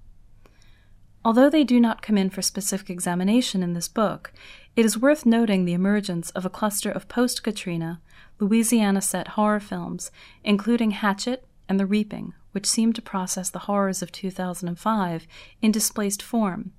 Although 1.23 1.49
they 1.49 1.63
do 1.63 1.79
not 1.79 2.01
come 2.01 2.17
in 2.17 2.31
for 2.31 2.41
specific 2.41 2.89
examination 2.89 3.61
in 3.61 3.73
this 3.73 3.87
book, 3.87 4.33
it 4.75 4.85
is 4.85 4.97
worth 4.97 5.25
noting 5.25 5.65
the 5.65 5.73
emergence 5.73 6.31
of 6.31 6.45
a 6.45 6.49
cluster 6.49 6.89
of 6.89 7.07
post 7.07 7.43
Katrina, 7.43 8.01
Louisiana 8.39 9.01
set 9.01 9.29
horror 9.29 9.59
films, 9.59 10.09
including 10.43 10.91
Hatchet 10.91 11.45
and 11.69 11.79
The 11.79 11.85
Reaping, 11.85 12.33
which 12.53 12.65
seem 12.65 12.91
to 12.93 13.01
process 13.01 13.49
the 13.49 13.59
horrors 13.59 14.01
of 14.01 14.11
2005 14.11 15.27
in 15.61 15.71
displaced 15.71 16.23
form, 16.23 16.71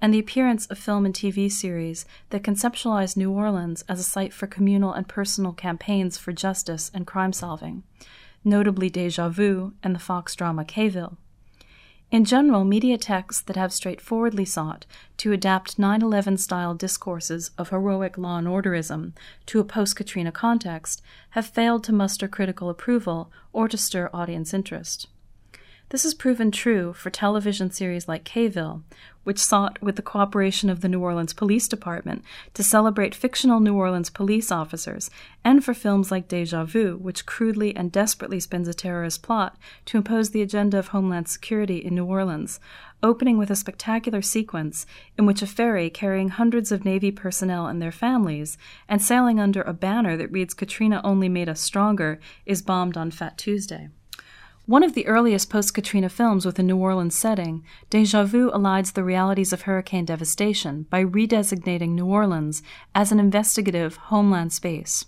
and 0.00 0.12
the 0.12 0.18
appearance 0.18 0.66
of 0.66 0.78
film 0.78 1.06
and 1.06 1.14
TV 1.14 1.50
series 1.50 2.04
that 2.28 2.42
conceptualize 2.42 3.16
New 3.16 3.32
Orleans 3.32 3.82
as 3.88 3.98
a 3.98 4.04
site 4.04 4.34
for 4.34 4.46
communal 4.46 4.92
and 4.92 5.08
personal 5.08 5.52
campaigns 5.52 6.18
for 6.18 6.32
justice 6.32 6.90
and 6.92 7.06
crime 7.06 7.32
solving, 7.32 7.82
notably 8.46 8.88
Deja 8.88 9.28
Vu 9.28 9.74
and 9.82 9.94
the 9.94 9.98
Fox 9.98 10.34
drama 10.34 10.64
K-ville. 10.64 11.18
In 12.10 12.24
general, 12.24 12.64
media 12.64 12.96
texts 12.96 13.42
that 13.42 13.56
have 13.56 13.72
straightforwardly 13.72 14.44
sought 14.44 14.86
to 15.16 15.32
adapt 15.32 15.76
9 15.78 16.02
11 16.02 16.38
style 16.38 16.72
discourses 16.72 17.50
of 17.58 17.70
heroic 17.70 18.16
law 18.16 18.38
and 18.38 18.46
orderism 18.46 19.12
to 19.46 19.58
a 19.58 19.64
post 19.64 19.96
Katrina 19.96 20.30
context 20.30 21.02
have 21.30 21.46
failed 21.46 21.82
to 21.84 21.92
muster 21.92 22.28
critical 22.28 22.70
approval 22.70 23.32
or 23.52 23.68
to 23.68 23.76
stir 23.76 24.08
audience 24.14 24.54
interest. 24.54 25.08
This 25.90 26.02
has 26.02 26.14
proven 26.14 26.50
true 26.50 26.92
for 26.92 27.10
television 27.10 27.70
series 27.70 28.08
like 28.08 28.24
K-ville, 28.24 28.82
which 29.22 29.38
sought, 29.38 29.80
with 29.80 29.94
the 29.94 30.02
cooperation 30.02 30.68
of 30.68 30.80
the 30.80 30.88
New 30.88 31.00
Orleans 31.00 31.32
Police 31.32 31.68
Department, 31.68 32.24
to 32.54 32.64
celebrate 32.64 33.14
fictional 33.14 33.60
New 33.60 33.76
Orleans 33.76 34.10
police 34.10 34.50
officers, 34.50 35.10
and 35.44 35.64
for 35.64 35.74
films 35.74 36.10
like 36.10 36.26
Deja 36.26 36.64
Vu, 36.64 36.96
which 36.96 37.24
crudely 37.24 37.74
and 37.76 37.92
desperately 37.92 38.40
spins 38.40 38.66
a 38.66 38.74
terrorist 38.74 39.22
plot 39.22 39.56
to 39.84 39.96
impose 39.96 40.30
the 40.30 40.42
agenda 40.42 40.76
of 40.76 40.88
Homeland 40.88 41.28
Security 41.28 41.76
in 41.76 41.94
New 41.94 42.04
Orleans, 42.04 42.58
opening 43.00 43.38
with 43.38 43.50
a 43.50 43.56
spectacular 43.56 44.22
sequence 44.22 44.86
in 45.16 45.24
which 45.24 45.40
a 45.40 45.46
ferry 45.46 45.88
carrying 45.88 46.30
hundreds 46.30 46.72
of 46.72 46.84
Navy 46.84 47.12
personnel 47.12 47.68
and 47.68 47.80
their 47.80 47.92
families, 47.92 48.58
and 48.88 49.00
sailing 49.00 49.38
under 49.38 49.62
a 49.62 49.72
banner 49.72 50.16
that 50.16 50.32
reads 50.32 50.52
Katrina 50.52 51.00
only 51.04 51.28
made 51.28 51.48
us 51.48 51.60
stronger, 51.60 52.18
is 52.44 52.60
bombed 52.60 52.96
on 52.96 53.12
Fat 53.12 53.38
Tuesday. 53.38 53.88
One 54.66 54.82
of 54.82 54.94
the 54.94 55.06
earliest 55.06 55.48
post 55.48 55.74
Katrina 55.74 56.08
films 56.08 56.44
with 56.44 56.58
a 56.58 56.62
New 56.64 56.76
Orleans 56.76 57.14
setting, 57.14 57.62
Deja 57.88 58.24
Vu 58.24 58.50
elides 58.50 58.94
the 58.94 59.04
realities 59.04 59.52
of 59.52 59.62
hurricane 59.62 60.04
devastation 60.04 60.86
by 60.90 61.04
redesignating 61.04 61.90
New 61.90 62.06
Orleans 62.06 62.64
as 62.92 63.12
an 63.12 63.20
investigative 63.20 63.94
homeland 63.94 64.52
space. 64.52 65.06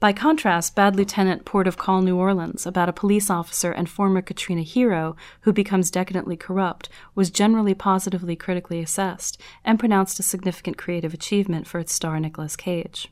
By 0.00 0.12
contrast, 0.12 0.76
Bad 0.76 0.96
Lieutenant 0.96 1.46
Port 1.46 1.66
of 1.66 1.78
Call 1.78 2.02
New 2.02 2.18
Orleans, 2.18 2.66
about 2.66 2.90
a 2.90 2.92
police 2.92 3.30
officer 3.30 3.72
and 3.72 3.88
former 3.88 4.20
Katrina 4.20 4.60
hero 4.60 5.16
who 5.40 5.52
becomes 5.54 5.90
decadently 5.90 6.36
corrupt, 6.36 6.90
was 7.14 7.30
generally 7.30 7.72
positively 7.72 8.36
critically 8.36 8.80
assessed 8.80 9.40
and 9.64 9.78
pronounced 9.78 10.20
a 10.20 10.22
significant 10.22 10.76
creative 10.76 11.14
achievement 11.14 11.66
for 11.66 11.78
its 11.78 11.94
star 11.94 12.20
Nicolas 12.20 12.54
Cage. 12.54 13.08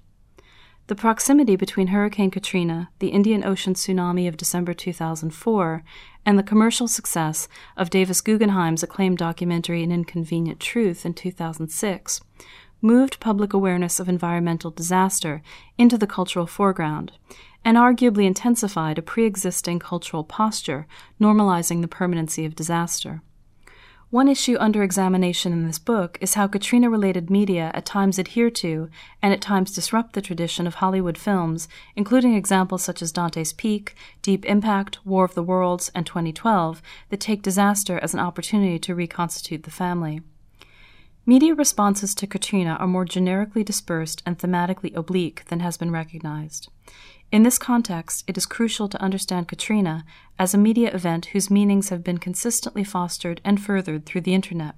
The 0.92 0.96
proximity 0.96 1.56
between 1.56 1.86
Hurricane 1.86 2.30
Katrina, 2.30 2.90
the 2.98 3.08
Indian 3.08 3.42
Ocean 3.44 3.72
tsunami 3.72 4.28
of 4.28 4.36
December 4.36 4.74
2004, 4.74 5.82
and 6.26 6.38
the 6.38 6.42
commercial 6.42 6.86
success 6.86 7.48
of 7.78 7.88
Davis 7.88 8.20
Guggenheim's 8.20 8.82
acclaimed 8.82 9.16
documentary 9.16 9.82
An 9.82 9.90
Inconvenient 9.90 10.60
Truth 10.60 11.06
in 11.06 11.14
2006 11.14 12.20
moved 12.82 13.20
public 13.20 13.54
awareness 13.54 14.00
of 14.00 14.08
environmental 14.10 14.70
disaster 14.70 15.40
into 15.78 15.96
the 15.96 16.06
cultural 16.06 16.46
foreground 16.46 17.12
and 17.64 17.78
arguably 17.78 18.26
intensified 18.26 18.98
a 18.98 19.02
pre 19.02 19.24
existing 19.24 19.78
cultural 19.78 20.24
posture 20.24 20.86
normalizing 21.18 21.80
the 21.80 21.88
permanency 21.88 22.44
of 22.44 22.54
disaster. 22.54 23.22
One 24.12 24.28
issue 24.28 24.58
under 24.60 24.82
examination 24.82 25.54
in 25.54 25.66
this 25.66 25.78
book 25.78 26.18
is 26.20 26.34
how 26.34 26.46
Katrina 26.46 26.90
related 26.90 27.30
media 27.30 27.70
at 27.72 27.86
times 27.86 28.18
adhere 28.18 28.50
to 28.50 28.90
and 29.22 29.32
at 29.32 29.40
times 29.40 29.72
disrupt 29.72 30.12
the 30.12 30.20
tradition 30.20 30.66
of 30.66 30.74
Hollywood 30.74 31.16
films, 31.16 31.66
including 31.96 32.34
examples 32.34 32.82
such 32.82 33.00
as 33.00 33.10
Dante's 33.10 33.54
Peak, 33.54 33.94
Deep 34.20 34.44
Impact, 34.44 34.98
War 35.06 35.24
of 35.24 35.32
the 35.34 35.42
Worlds, 35.42 35.90
and 35.94 36.04
2012, 36.04 36.82
that 37.08 37.20
take 37.20 37.40
disaster 37.40 37.98
as 38.00 38.12
an 38.12 38.20
opportunity 38.20 38.78
to 38.80 38.94
reconstitute 38.94 39.62
the 39.62 39.70
family. 39.70 40.20
Media 41.24 41.54
responses 41.54 42.16
to 42.16 42.26
Katrina 42.26 42.76
are 42.80 42.86
more 42.88 43.04
generically 43.04 43.62
dispersed 43.62 44.22
and 44.26 44.38
thematically 44.38 44.92
oblique 44.96 45.44
than 45.46 45.60
has 45.60 45.76
been 45.76 45.92
recognized. 45.92 46.68
In 47.30 47.44
this 47.44 47.58
context, 47.58 48.24
it 48.26 48.36
is 48.36 48.44
crucial 48.44 48.88
to 48.88 49.00
understand 49.00 49.46
Katrina 49.46 50.04
as 50.36 50.52
a 50.52 50.58
media 50.58 50.92
event 50.92 51.26
whose 51.26 51.48
meanings 51.48 51.90
have 51.90 52.02
been 52.02 52.18
consistently 52.18 52.82
fostered 52.82 53.40
and 53.44 53.62
furthered 53.62 54.04
through 54.04 54.22
the 54.22 54.34
Internet. 54.34 54.74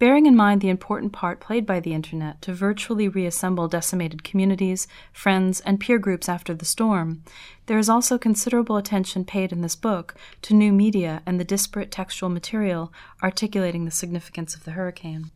Bearing 0.00 0.24
in 0.24 0.34
mind 0.34 0.62
the 0.62 0.70
important 0.70 1.12
part 1.12 1.40
played 1.40 1.66
by 1.66 1.78
the 1.78 1.92
Internet 1.92 2.40
to 2.40 2.54
virtually 2.54 3.06
reassemble 3.06 3.68
decimated 3.68 4.24
communities, 4.24 4.88
friends, 5.12 5.60
and 5.60 5.78
peer 5.78 5.98
groups 5.98 6.26
after 6.26 6.54
the 6.54 6.64
storm, 6.64 7.22
there 7.66 7.76
is 7.76 7.90
also 7.90 8.16
considerable 8.16 8.78
attention 8.78 9.26
paid 9.26 9.52
in 9.52 9.60
this 9.60 9.76
book 9.76 10.14
to 10.40 10.54
new 10.54 10.72
media 10.72 11.20
and 11.26 11.38
the 11.38 11.44
disparate 11.44 11.90
textual 11.90 12.30
material 12.30 12.90
articulating 13.22 13.84
the 13.84 13.90
significance 13.90 14.54
of 14.54 14.64
the 14.64 14.70
hurricane. 14.70 15.32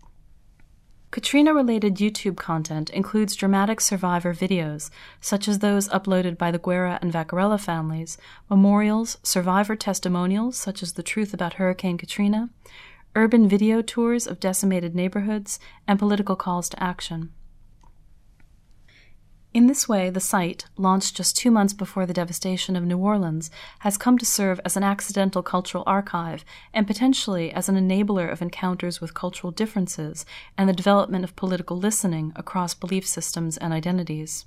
Katrina 1.11 1.53
related 1.53 1.97
YouTube 1.97 2.37
content 2.37 2.89
includes 2.89 3.37
dramatic 3.37 3.83
survivor 3.83 4.33
videos, 4.33 4.89
such 5.21 5.47
as 5.47 5.59
those 5.59 5.91
uploaded 5.91 6.39
by 6.39 6.51
the 6.51 6.59
Guerra 6.59 6.99
and 7.03 7.13
Vaccarella 7.13 7.61
families, 7.61 8.17
memorials, 8.49 9.19
survivor 9.23 9.77
testimonials, 9.77 10.57
such 10.57 10.83
as 10.83 10.95
The 10.95 11.03
Truth 11.03 11.35
About 11.35 11.55
Hurricane 11.55 11.99
Katrina, 11.99 12.49
urban 13.17 13.49
video 13.49 13.83
tours 13.83 14.27
of 14.27 14.41
decimated 14.41 14.95
neighborhoods, 14.95 15.59
and 15.87 15.99
political 15.99 16.37
calls 16.37 16.69
to 16.69 16.83
action. 16.83 17.31
In 19.55 19.69
this 19.69 19.89
way, 19.89 20.11
the 20.11 20.19
site, 20.19 20.67
launched 20.77 21.17
just 21.17 21.37
two 21.37 21.49
months 21.49 21.73
before 21.73 22.07
the 22.07 22.13
devastation 22.13 22.75
of 22.75 22.83
New 22.83 22.99
Orleans, 22.99 23.53
has 23.79 23.97
come 23.97 24.19
to 24.19 24.27
serve 24.27 24.61
as 24.65 24.77
an 24.77 24.83
accidental 24.83 25.45
cultural 25.45 25.85
archive 25.87 26.45
and 26.73 26.89
potentially 26.89 27.53
as 27.53 27.69
an 27.69 27.77
enabler 27.77 28.31
of 28.31 28.43
encounters 28.43 29.01
with 29.01 29.15
cultural 29.15 29.53
differences 29.53 30.27
and 30.59 30.69
the 30.69 30.73
development 30.73 31.23
of 31.23 31.37
political 31.37 31.79
listening 31.79 32.33
across 32.35 32.75
belief 32.75 33.07
systems 33.07 33.57
and 33.57 33.73
identities. 33.73 34.45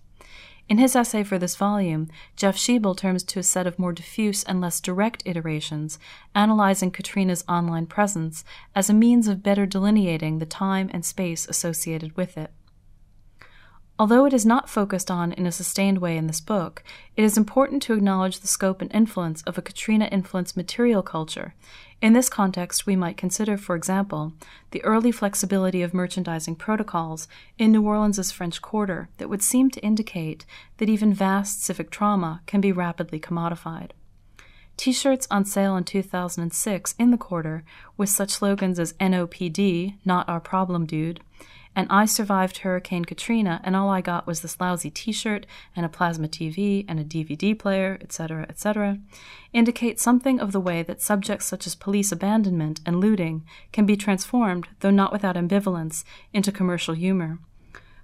In 0.69 0.79
his 0.79 0.97
essay 0.97 1.23
for 1.23 1.39
this 1.39 1.55
volume, 1.55 2.09
Jeff 2.35 2.57
Scheible 2.57 2.97
turns 2.97 3.23
to 3.23 3.39
a 3.39 3.43
set 3.43 3.65
of 3.67 3.79
more 3.79 3.93
diffuse 3.93 4.43
and 4.43 4.59
less 4.59 4.81
direct 4.81 5.23
iterations, 5.25 5.97
analyzing 6.35 6.91
Katrina's 6.91 7.45
online 7.47 7.85
presence 7.85 8.43
as 8.75 8.89
a 8.89 8.93
means 8.93 9.29
of 9.29 9.43
better 9.43 9.65
delineating 9.65 10.39
the 10.39 10.45
time 10.45 10.89
and 10.91 11.05
space 11.05 11.47
associated 11.47 12.17
with 12.17 12.37
it. 12.37 12.51
Although 13.99 14.25
it 14.25 14.33
is 14.33 14.45
not 14.45 14.69
focused 14.69 15.09
on 15.09 15.31
in 15.31 15.47
a 15.47 15.51
sustained 15.51 15.97
way 15.97 16.17
in 16.17 16.27
this 16.27 16.39
book, 16.39 16.83
it 17.15 17.23
is 17.23 17.35
important 17.35 17.81
to 17.83 17.93
acknowledge 17.93 18.39
the 18.39 18.47
scope 18.47 18.79
and 18.79 18.93
influence 18.93 19.41
of 19.43 19.57
a 19.57 19.61
Katrina 19.61 20.05
influenced 20.05 20.55
material 20.55 21.01
culture. 21.01 21.55
In 21.99 22.13
this 22.13 22.29
context, 22.29 22.85
we 22.85 22.95
might 22.95 23.17
consider, 23.17 23.57
for 23.57 23.75
example, 23.75 24.33
the 24.69 24.83
early 24.83 25.11
flexibility 25.11 25.81
of 25.81 25.95
merchandising 25.95 26.57
protocols 26.57 27.27
in 27.57 27.71
New 27.71 27.87
Orleans' 27.87 28.31
French 28.31 28.61
Quarter 28.61 29.09
that 29.17 29.29
would 29.29 29.41
seem 29.41 29.71
to 29.71 29.83
indicate 29.83 30.45
that 30.77 30.89
even 30.89 31.11
vast 31.11 31.63
civic 31.63 31.89
trauma 31.89 32.41
can 32.45 32.61
be 32.61 32.71
rapidly 32.71 33.19
commodified. 33.19 33.91
T 34.77 34.93
shirts 34.93 35.27
on 35.31 35.43
sale 35.43 35.75
in 35.75 35.85
2006 35.85 36.93
in 36.99 37.09
the 37.09 37.17
quarter 37.17 37.63
with 37.97 38.09
such 38.09 38.29
slogans 38.29 38.77
as 38.77 38.93
NOPD, 38.93 39.95
Not 40.05 40.29
Our 40.29 40.39
Problem 40.39 40.85
Dude, 40.85 41.19
and 41.77 41.85
I 41.91 42.05
survived 42.05 42.57
Hurricane 42.57 43.05
Katrina, 43.05 43.61
and 43.63 43.75
all 43.75 43.87
I 43.91 44.01
got 44.01 44.25
was 44.25 44.41
this 44.41 44.59
lousy 44.59 44.89
t 44.89 45.11
shirt 45.11 45.45
and 45.75 45.85
a 45.85 45.89
plasma 45.89 46.27
TV 46.27 46.83
and 46.87 46.99
a 46.99 47.03
DVD 47.03 47.57
player, 47.57 47.99
etc., 48.01 48.47
etc., 48.49 48.97
indicate 49.53 49.99
something 49.99 50.39
of 50.39 50.53
the 50.53 50.59
way 50.59 50.81
that 50.81 51.03
subjects 51.03 51.45
such 51.45 51.67
as 51.67 51.75
police 51.75 52.11
abandonment 52.11 52.81
and 52.83 52.99
looting 52.99 53.45
can 53.71 53.85
be 53.85 53.95
transformed, 53.95 54.67
though 54.79 54.89
not 54.89 55.11
without 55.11 55.35
ambivalence, 55.35 56.03
into 56.33 56.51
commercial 56.51 56.95
humor. 56.95 57.37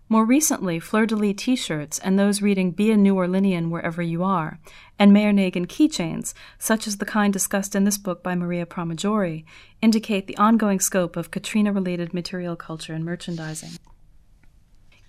More 0.09 0.25
recently, 0.25 0.79
fleur 0.79 1.05
de 1.05 1.15
lis 1.15 1.35
t 1.37 1.55
shirts 1.55 1.97
and 1.99 2.19
those 2.19 2.41
reading 2.41 2.71
Be 2.71 2.91
a 2.91 2.97
New 2.97 3.15
Orleanian 3.15 3.69
Wherever 3.69 4.01
You 4.01 4.23
Are, 4.23 4.59
and 4.99 5.13
Mayor 5.13 5.31
Nagin 5.31 5.65
keychains, 5.65 6.33
such 6.59 6.87
as 6.87 6.97
the 6.97 7.05
kind 7.05 7.31
discussed 7.31 7.73
in 7.73 7.83
this 7.83 7.97
book 7.97 8.21
by 8.21 8.35
Maria 8.35 8.65
Pramaggiore, 8.65 9.43
indicate 9.81 10.27
the 10.27 10.37
ongoing 10.37 10.79
scope 10.79 11.15
of 11.15 11.31
Katrina 11.31 11.71
related 11.71 12.13
material 12.13 12.55
culture 12.55 12.93
and 12.93 13.05
merchandising. 13.05 13.71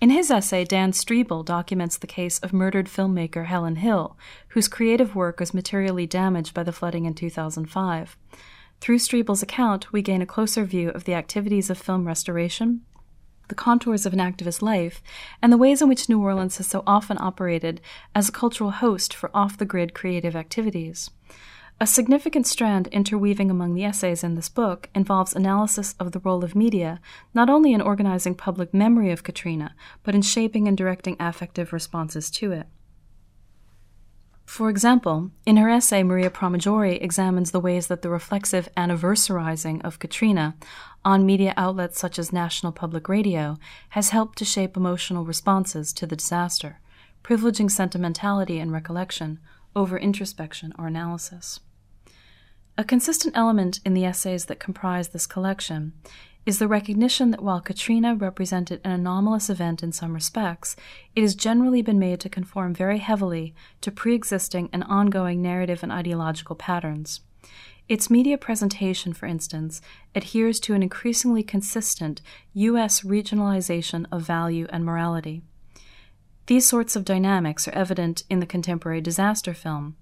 In 0.01 0.09
his 0.09 0.29
essay, 0.31 0.65
Dan 0.65 0.91
Streible 0.91 1.43
documents 1.43 1.97
the 1.97 2.07
case 2.07 2.39
of 2.39 2.53
murdered 2.53 2.87
filmmaker 2.87 3.45
Helen 3.45 3.77
Hill, 3.77 4.17
whose 4.49 4.67
creative 4.67 5.15
work 5.15 5.39
was 5.39 5.53
materially 5.53 6.05
damaged 6.05 6.53
by 6.53 6.63
the 6.63 6.73
flooding 6.73 7.05
in 7.05 7.13
2005. 7.13 8.17
Through 8.81 8.99
Streible's 8.99 9.41
account, 9.41 9.91
we 9.93 10.01
gain 10.01 10.21
a 10.21 10.25
closer 10.25 10.65
view 10.65 10.89
of 10.89 11.05
the 11.05 11.13
activities 11.13 11.69
of 11.69 11.77
film 11.77 12.05
restoration, 12.05 12.81
the 13.47 13.55
contours 13.55 14.05
of 14.05 14.13
an 14.13 14.19
activist 14.19 14.61
life, 14.61 15.01
and 15.41 15.51
the 15.51 15.57
ways 15.57 15.81
in 15.81 15.89
which 15.89 16.09
New 16.09 16.21
Orleans 16.21 16.57
has 16.57 16.67
so 16.67 16.83
often 16.85 17.17
operated 17.19 17.81
as 18.13 18.29
a 18.29 18.31
cultural 18.31 18.71
host 18.71 19.13
for 19.13 19.29
off 19.33 19.57
the 19.57 19.65
grid 19.65 19.93
creative 19.93 20.35
activities. 20.35 21.09
A 21.79 21.85
significant 21.85 22.47
strand 22.47 22.87
interweaving 22.87 23.51
among 23.51 23.73
the 23.73 23.83
essays 23.83 24.23
in 24.23 24.35
this 24.35 24.47
book 24.47 24.89
involves 24.95 25.35
analysis 25.35 25.93
of 25.99 26.13
the 26.13 26.19
role 26.19 26.43
of 26.43 26.55
media, 26.55 27.01
not 27.33 27.49
only 27.49 27.73
in 27.73 27.81
organizing 27.81 28.33
public 28.33 28.73
memory 28.73 29.11
of 29.11 29.23
Katrina, 29.23 29.75
but 30.01 30.15
in 30.15 30.21
shaping 30.21 30.69
and 30.69 30.77
directing 30.77 31.17
affective 31.19 31.73
responses 31.73 32.31
to 32.31 32.53
it. 32.53 32.67
For 34.45 34.69
example, 34.69 35.31
in 35.45 35.57
her 35.57 35.69
essay, 35.69 36.03
Maria 36.03 36.29
Pramaggiore 36.29 37.01
examines 37.01 37.51
the 37.51 37.59
ways 37.59 37.87
that 37.87 38.01
the 38.03 38.09
reflexive 38.09 38.69
anniversarizing 38.77 39.83
of 39.83 39.99
Katrina 39.99 40.55
on 41.03 41.25
media 41.25 41.53
outlets 41.57 41.99
such 41.99 42.17
as 42.17 42.31
National 42.31 42.71
Public 42.71 43.09
Radio 43.09 43.57
has 43.89 44.09
helped 44.09 44.37
to 44.37 44.45
shape 44.45 44.77
emotional 44.77 45.25
responses 45.25 45.91
to 45.93 46.07
the 46.07 46.15
disaster, 46.15 46.79
privileging 47.23 47.69
sentimentality 47.69 48.59
and 48.59 48.71
recollection 48.71 49.39
over 49.75 49.97
introspection 49.97 50.73
or 50.77 50.87
analysis. 50.87 51.59
A 52.77 52.83
consistent 52.83 53.35
element 53.35 53.79
in 53.85 53.93
the 53.93 54.05
essays 54.05 54.45
that 54.45 54.59
comprise 54.59 55.09
this 55.09 55.25
collection 55.25 55.93
is 56.45 56.59
the 56.59 56.67
recognition 56.67 57.31
that 57.31 57.41
while 57.41 57.59
Katrina 57.59 58.15
represented 58.15 58.79
an 58.83 58.91
anomalous 58.91 59.49
event 59.49 59.81
in 59.81 59.91
some 59.91 60.13
respects, 60.13 60.75
it 61.15 61.21
has 61.21 61.33
generally 61.33 61.81
been 61.81 61.97
made 61.97 62.19
to 62.19 62.29
conform 62.29 62.73
very 62.73 62.99
heavily 62.99 63.53
to 63.81 63.91
pre 63.91 64.13
existing 64.13 64.69
and 64.71 64.83
ongoing 64.83 65.41
narrative 65.41 65.81
and 65.81 65.91
ideological 65.91 66.55
patterns. 66.55 67.21
Its 67.87 68.09
media 68.09 68.37
presentation, 68.37 69.13
for 69.13 69.27
instance, 69.27 69.81
adheres 70.15 70.59
to 70.59 70.73
an 70.73 70.81
increasingly 70.81 71.43
consistent 71.43 72.21
U.S. 72.53 73.01
regionalization 73.01 74.05
of 74.11 74.23
value 74.23 74.65
and 74.69 74.83
morality. 74.83 75.43
These 76.47 76.67
sorts 76.67 76.95
of 76.95 77.05
dynamics 77.05 77.67
are 77.67 77.71
evident 77.71 78.23
in 78.29 78.39
the 78.39 78.45
contemporary 78.45 79.01
disaster 79.01 79.53
film, 79.53 79.95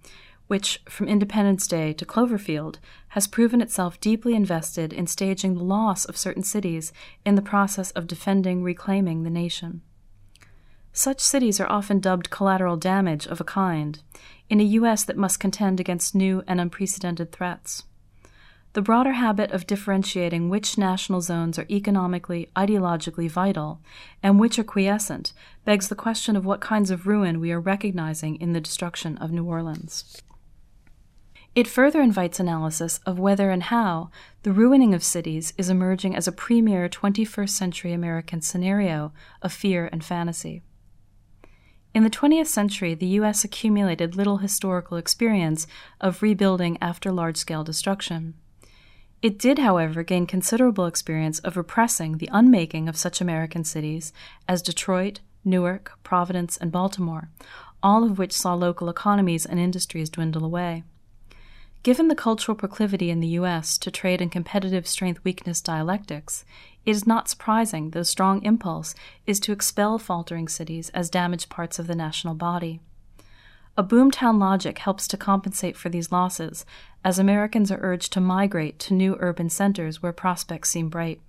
which, 0.54 0.80
from 0.88 1.08
Independence 1.08 1.66
Day 1.66 1.94
to 1.94 2.06
Cloverfield, 2.06 2.76
has 3.08 3.26
proven 3.26 3.60
itself 3.60 4.00
deeply 4.00 4.36
invested 4.36 4.94
in 4.94 5.08
staging 5.08 5.56
the 5.56 5.64
loss 5.64 6.06
of 6.06 6.16
certain 6.16 6.44
cities 6.44 6.94
in 7.26 7.34
the 7.34 7.42
process 7.42 7.90
of 7.94 8.06
defending, 8.06 8.62
reclaiming 8.62 9.24
the 9.24 9.32
nation. 9.32 9.82
Such 10.92 11.22
cities 11.22 11.60
are 11.60 11.72
often 11.72 12.00
dubbed 12.00 12.30
collateral 12.30 12.78
damage 12.78 13.26
of 13.26 13.42
a 13.42 13.44
kind, 13.44 14.00
in 14.48 14.60
a 14.60 14.76
U.S. 14.78 15.04
that 15.06 15.18
must 15.18 15.40
contend 15.40 15.80
against 15.80 16.14
new 16.14 16.44
and 16.48 16.62
unprecedented 16.62 17.32
threats. 17.32 17.86
The 18.74 18.84
broader 18.84 19.14
habit 19.14 19.50
of 19.50 19.66
differentiating 19.66 20.50
which 20.50 20.78
national 20.78 21.22
zones 21.22 21.58
are 21.58 21.66
economically, 21.68 22.52
ideologically 22.56 23.28
vital 23.28 23.82
and 24.22 24.40
which 24.40 24.60
are 24.60 24.64
quiescent 24.64 25.34
begs 25.66 25.88
the 25.88 25.96
question 25.96 26.36
of 26.36 26.46
what 26.46 26.62
kinds 26.62 26.92
of 26.92 27.08
ruin 27.08 27.40
we 27.40 27.52
are 27.52 27.60
recognizing 27.60 28.36
in 28.36 28.54
the 28.54 28.62
destruction 28.62 29.18
of 29.18 29.32
New 29.32 29.46
Orleans. 29.46 30.22
It 31.56 31.68
further 31.68 32.02
invites 32.02 32.40
analysis 32.40 33.00
of 33.06 33.20
whether 33.20 33.52
and 33.52 33.64
how 33.64 34.10
the 34.42 34.52
ruining 34.52 34.96
of 34.96 35.04
cities 35.04 35.54
is 35.56 35.70
emerging 35.70 36.16
as 36.16 36.28
a 36.28 36.32
premier 36.32 36.90
21st 36.90 37.50
century 37.50 37.94
American 37.94 38.42
scenario 38.42 39.14
of 39.44 39.54
fear 39.54 39.88
and 39.92 40.04
fantasy. 40.04 40.64
In 41.94 42.04
the 42.04 42.10
20th 42.10 42.48
century, 42.48 42.96
the 42.96 43.06
U.S. 43.22 43.44
accumulated 43.44 44.16
little 44.16 44.38
historical 44.38 44.98
experience 44.98 45.68
of 46.02 46.24
rebuilding 46.24 46.80
after 46.82 47.12
large 47.12 47.38
scale 47.38 47.64
destruction. 47.64 48.34
It 49.22 49.38
did, 49.38 49.60
however, 49.60 50.02
gain 50.02 50.26
considerable 50.26 50.88
experience 50.88 51.38
of 51.40 51.56
repressing 51.56 52.18
the 52.18 52.30
unmaking 52.32 52.90
of 52.90 52.98
such 52.98 53.22
American 53.22 53.64
cities 53.64 54.12
as 54.48 54.64
Detroit, 54.64 55.20
Newark, 55.46 55.92
Providence, 56.02 56.58
and 56.58 56.72
Baltimore, 56.72 57.30
all 57.84 58.04
of 58.04 58.18
which 58.18 58.34
saw 58.34 58.56
local 58.56 58.90
economies 58.90 59.46
and 59.46 59.60
industries 59.60 60.10
dwindle 60.10 60.44
away. 60.44 60.84
Given 61.84 62.08
the 62.08 62.16
cultural 62.16 62.56
proclivity 62.56 63.10
in 63.10 63.20
the 63.20 63.36
U.S. 63.40 63.78
to 63.80 63.92
trade 63.92 64.22
in 64.22 64.30
competitive 64.30 64.88
strength 64.88 65.22
weakness 65.26 65.60
dialectics, 65.60 66.46
it 66.86 66.92
is 66.92 67.06
not 67.06 67.28
surprising 67.28 67.90
that 67.90 68.00
a 68.00 68.06
strong 68.06 68.42
impulse 68.44 68.96
is 69.28 69.38
to 69.42 69.52
expel 69.52 70.00
faltering 70.00 70.48
cities 70.48 70.90
as 70.92 71.10
damaged 71.10 71.50
parts 71.50 71.80
of 71.80 71.88
the 71.88 71.96
national 71.96 72.36
body. 72.36 72.80
A 73.76 73.84
boomtown 73.84 74.40
logic 74.40 74.78
helps 74.78 75.10
to 75.10 75.18
compensate 75.18 75.76
for 75.76 75.90
these 75.90 76.10
losses, 76.10 76.66
as 77.04 77.20
Americans 77.20 77.70
are 77.70 77.82
urged 77.82 78.14
to 78.14 78.22
migrate 78.22 78.80
to 78.80 78.94
new 78.94 79.18
urban 79.20 79.50
centers 79.50 80.02
where 80.02 80.14
prospects 80.14 80.70
seem 80.70 80.88
bright. 80.88 81.20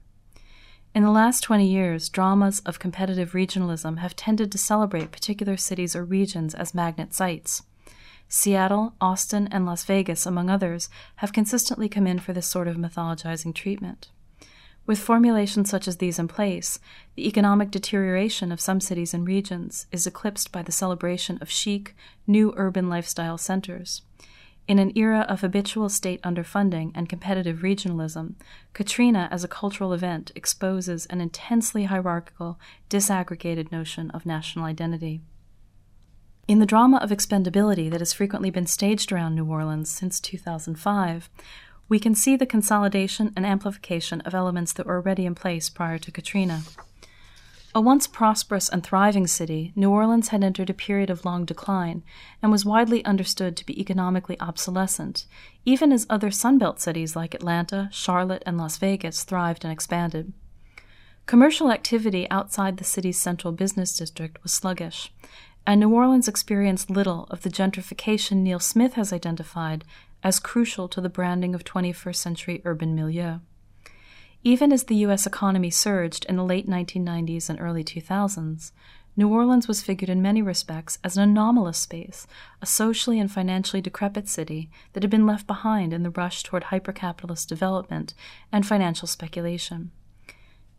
In 0.95 1.03
the 1.03 1.11
last 1.11 1.40
20 1.40 1.67
years, 1.67 2.09
dramas 2.09 2.61
of 2.61 2.79
competitive 2.79 3.33
regionalism 3.33 3.99
have 3.99 4.14
tended 4.14 4.53
to 4.53 4.59
celebrate 4.59 5.11
particular 5.11 5.57
cities 5.57 5.97
or 5.97 6.05
regions 6.05 6.55
as 6.55 6.77
magnet 6.77 7.12
sites. 7.12 7.64
Seattle, 8.28 8.94
Austin, 9.00 9.48
and 9.50 9.66
Las 9.66 9.84
Vegas, 9.84 10.26
among 10.26 10.50
others, 10.50 10.88
have 11.16 11.32
consistently 11.32 11.88
come 11.88 12.06
in 12.06 12.18
for 12.18 12.32
this 12.32 12.46
sort 12.46 12.68
of 12.68 12.76
mythologizing 12.76 13.54
treatment. 13.54 14.08
With 14.87 14.98
formulations 14.98 15.70
such 15.70 15.88
as 15.88 15.96
these 15.96 16.18
in 16.18 16.28
place, 16.28 16.78
the 17.14 17.26
economic 17.26 17.70
deterioration 17.70 18.52
of 18.52 18.60
some 18.60 18.80
cities 18.80 19.14
and 19.14 19.26
regions 19.26 19.87
is 19.90 20.06
eclipsed 20.06 20.52
by 20.52 20.62
the 20.62 20.72
celebration 20.72 21.38
of 21.40 21.50
chic, 21.50 21.96
new 22.26 22.52
urban 22.56 22.90
lifestyle 22.90 23.38
centers. 23.38 24.02
In 24.66 24.78
an 24.78 24.92
era 24.94 25.26
of 25.28 25.40
habitual 25.40 25.88
state 25.88 26.22
underfunding 26.22 26.90
and 26.94 27.08
competitive 27.08 27.58
regionalism, 27.58 28.34
Katrina 28.72 29.28
as 29.30 29.44
a 29.44 29.48
cultural 29.48 29.92
event 29.92 30.32
exposes 30.34 31.04
an 31.06 31.20
intensely 31.20 31.84
hierarchical, 31.84 32.58
disaggregated 32.88 33.70
notion 33.70 34.10
of 34.12 34.24
national 34.26 34.64
identity. 34.64 35.20
In 36.46 36.59
the 36.59 36.66
drama 36.66 36.98
of 36.98 37.09
expendability 37.09 37.90
that 37.90 38.02
has 38.02 38.12
frequently 38.12 38.50
been 38.50 38.66
staged 38.66 39.11
around 39.11 39.35
New 39.35 39.46
Orleans 39.46 39.88
since 39.88 40.20
2005, 40.20 41.30
we 41.88 41.98
can 41.98 42.14
see 42.14 42.37
the 42.37 42.44
consolidation 42.44 43.33
and 43.35 43.46
amplification 43.46 44.20
of 44.22 44.35
elements 44.35 44.74
that 44.74 44.85
were 44.85 44.96
already 44.96 45.24
in 45.24 45.35
place 45.35 45.70
prior 45.70 45.96
to 45.96 46.11
Katrina. 46.11 46.62
A 47.74 47.80
once 47.80 48.07
prosperous 48.07 48.68
and 48.68 48.85
thriving 48.85 49.26
city, 49.26 49.72
New 49.74 49.90
Orleans 49.90 50.28
had 50.28 50.44
entered 50.44 50.68
a 50.68 50.74
period 50.74 51.09
of 51.09 51.24
long 51.24 51.46
decline 51.46 52.02
and 52.42 52.52
was 52.52 52.66
widely 52.66 53.02
understood 53.07 53.57
to 53.57 53.64
be 53.66 53.80
economically 53.80 54.38
obsolescent, 54.38 55.24
even 55.64 55.92
as 55.92 56.07
other 56.11 56.28
Sunbelt 56.28 56.78
cities 56.78 57.16
like 57.16 57.35
Atlanta, 57.35 57.88
Charlotte, 57.90 58.42
and 58.44 58.59
Las 58.59 58.76
Vegas 58.76 59.24
thrived 59.24 59.64
and 59.64 59.72
expanded. 59.72 60.35
Commercial 61.26 61.72
activity 61.72 62.30
outside 62.30 62.76
the 62.76 62.85
city's 62.85 63.18
central 63.18 63.52
business 63.52 63.96
district 63.96 64.42
was 64.42 64.52
sluggish, 64.52 65.11
and 65.66 65.81
New 65.81 65.90
Orleans 65.90 66.29
experienced 66.29 66.90
little 66.90 67.27
of 67.31 67.42
the 67.42 67.48
gentrification 67.48 68.38
Neil 68.38 68.61
Smith 68.61 68.94
has 68.94 69.12
identified 69.12 69.85
as 70.22 70.40
crucial 70.40 70.88
to 70.88 71.00
the 71.00 71.09
branding 71.09 71.55
of 71.55 71.64
21st 71.64 72.16
century 72.16 72.62
urban 72.64 72.94
milieu. 72.94 73.38
Even 74.42 74.72
as 74.72 74.85
the 74.85 74.96
U.S. 74.96 75.27
economy 75.27 75.70
surged 75.70 76.27
in 76.27 76.37
the 76.37 76.44
late 76.44 76.68
1990s 76.68 77.48
and 77.48 77.59
early 77.61 77.83
2000s, 77.83 78.72
New 79.16 79.29
Orleans 79.29 79.68
was 79.68 79.81
figured 79.81 80.11
in 80.11 80.20
many 80.20 80.42
respects 80.42 80.98
as 81.05 81.16
an 81.16 81.22
anomalous 81.22 81.79
space, 81.79 82.27
a 82.61 82.66
socially 82.66 83.18
and 83.18 83.31
financially 83.31 83.81
decrepit 83.81 84.29
city 84.29 84.70
that 84.92 85.03
had 85.03 85.11
been 85.11 85.27
left 85.27 85.46
behind 85.46 85.92
in 85.92 86.03
the 86.03 86.11
rush 86.11 86.42
toward 86.42 86.64
hypercapitalist 86.64 87.46
development 87.46 88.12
and 88.50 88.66
financial 88.66 89.07
speculation. 89.07 89.92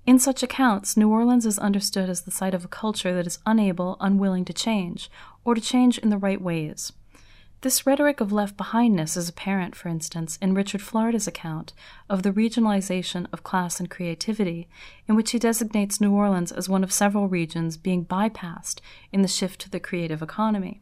In 0.06 0.20
such 0.20 0.44
accounts, 0.44 0.96
New 0.96 1.10
Orleans 1.10 1.48
is 1.48 1.58
understood 1.58 2.10
as 2.12 2.22
the 2.22 2.32
site 2.32 2.54
of 2.54 2.64
a 2.64 2.68
culture 2.68 3.16
that 3.16 3.26
is 3.26 3.40
unable, 3.44 3.98
unwilling 4.00 4.46
to 4.46 4.54
change, 4.54 5.10
or 5.44 5.56
to 5.56 5.62
change 5.62 5.98
in 5.98 6.10
the 6.10 6.18
right 6.18 6.40
ways. 6.40 6.94
This 7.62 7.88
rhetoric 7.88 8.22
of 8.22 8.32
left 8.32 8.56
behindness 8.56 9.18
is 9.18 9.28
apparent, 9.28 9.76
for 9.76 9.90
instance, 9.90 10.38
in 10.40 10.54
Richard 10.54 10.84
Florida's 10.84 11.28
account 11.28 11.74
of 12.08 12.22
the 12.22 12.32
regionalization 12.32 13.26
of 13.34 13.42
class 13.42 13.80
and 13.80 13.90
creativity, 13.90 14.70
in 15.08 15.16
which 15.16 15.32
he 15.32 15.40
designates 15.40 16.00
New 16.00 16.14
Orleans 16.14 16.52
as 16.52 16.70
one 16.70 16.84
of 16.84 16.94
several 16.94 17.28
regions 17.28 17.76
being 17.76 18.06
bypassed 18.06 18.82
in 19.12 19.24
the 19.24 19.28
shift 19.28 19.60
to 19.62 19.72
the 19.72 19.80
creative 19.80 20.22
economy. 20.22 20.82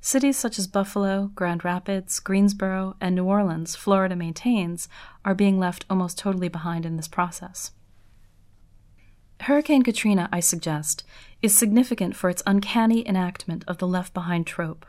Cities 0.00 0.36
such 0.36 0.60
as 0.60 0.68
Buffalo, 0.68 1.32
Grand 1.34 1.64
Rapids, 1.64 2.20
Greensboro, 2.20 2.94
and 3.00 3.16
New 3.16 3.24
Orleans, 3.24 3.74
Florida 3.74 4.14
maintains, 4.14 4.88
are 5.24 5.34
being 5.34 5.58
left 5.58 5.84
almost 5.90 6.18
totally 6.18 6.48
behind 6.48 6.86
in 6.86 6.96
this 6.96 7.08
process. 7.08 7.72
Hurricane 9.44 9.82
Katrina, 9.82 10.30
I 10.32 10.40
suggest, 10.40 11.04
is 11.42 11.54
significant 11.54 12.16
for 12.16 12.30
its 12.30 12.42
uncanny 12.46 13.06
enactment 13.06 13.62
of 13.68 13.76
the 13.76 13.86
left 13.86 14.14
behind 14.14 14.46
trope, 14.46 14.86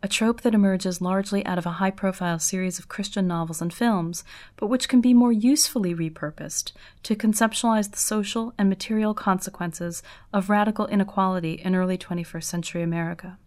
a 0.00 0.06
trope 0.06 0.42
that 0.42 0.54
emerges 0.54 1.00
largely 1.00 1.44
out 1.44 1.58
of 1.58 1.66
a 1.66 1.82
high 1.82 1.90
profile 1.90 2.38
series 2.38 2.78
of 2.78 2.86
Christian 2.86 3.26
novels 3.26 3.60
and 3.60 3.74
films, 3.74 4.22
but 4.54 4.68
which 4.68 4.88
can 4.88 5.00
be 5.00 5.12
more 5.12 5.32
usefully 5.32 5.92
repurposed 5.92 6.70
to 7.02 7.16
conceptualize 7.16 7.90
the 7.90 7.98
social 7.98 8.54
and 8.56 8.68
material 8.68 9.12
consequences 9.12 10.04
of 10.32 10.48
radical 10.50 10.86
inequality 10.86 11.54
in 11.54 11.74
early 11.74 11.98
21st 11.98 12.44
century 12.44 12.82
America. 12.84 13.38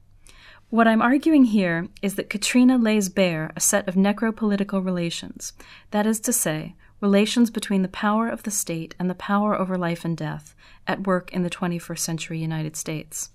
What 0.70 0.90
I'm 0.90 1.02
arguing 1.02 1.46
here 1.46 1.88
is 2.02 2.16
that 2.16 2.30
Katrina 2.30 2.78
lays 2.78 3.08
bare 3.08 3.54
a 3.56 3.62
set 3.62 3.88
of 3.88 3.96
necropolitical 3.96 4.84
relations, 4.84 5.54
that 5.92 6.06
is 6.06 6.20
to 6.20 6.34
say, 6.34 6.76
relations 7.02 7.50
between 7.50 7.82
the 7.82 7.88
power 7.88 8.28
of 8.28 8.44
the 8.44 8.52
state 8.52 8.96
and 9.00 9.10
the 9.10 9.16
power 9.16 9.56
over 9.56 9.78
life 9.78 10.04
and 10.04 10.18
death 10.18 10.56
at 10.88 11.08
work 11.08 11.32
in 11.32 11.44
the 11.44 11.50
21st 11.50 12.00
century 12.00 12.40
United 12.40 12.76
States. 12.76 13.30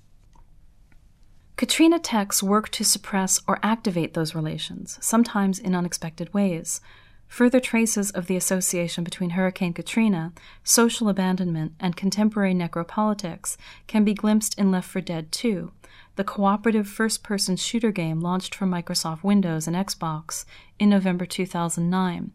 Katrina 1.57 1.99
texts 1.99 2.43
work 2.43 2.69
to 2.71 2.85
suppress 2.85 3.41
or 3.47 3.61
activate 3.63 4.15
those 4.15 4.35
relations, 4.35 4.99
sometimes 5.01 5.59
in 5.59 5.75
unexpected 5.75 6.35
ways. 6.35 6.81
Further 7.29 7.61
traces 7.61 8.11
of 8.11 8.27
the 8.27 8.37
association 8.37 9.03
between 9.03 9.31
Hurricane 9.31 9.73
Katrina, 9.73 10.33
social 10.63 11.09
abandonment, 11.09 11.73
and 11.81 11.97
contemporary 11.97 12.55
necropolitics 12.55 13.57
can 13.87 14.05
be 14.05 14.15
glimpsed 14.15 14.59
in 14.59 14.71
Left 14.71 14.89
4 14.91 15.03
Dead 15.03 15.33
2, 15.33 15.73
the 16.17 16.25
cooperative 16.25 16.87
first 16.87 17.25
person 17.25 17.57
shooter 17.57 17.91
game 17.91 18.21
launched 18.21 18.55
for 18.55 18.67
Microsoft 18.67 19.25
Windows 19.25 19.67
and 19.67 19.75
Xbox 19.75 20.45
in 20.79 20.89
November 20.89 21.27
2009, 21.27 22.31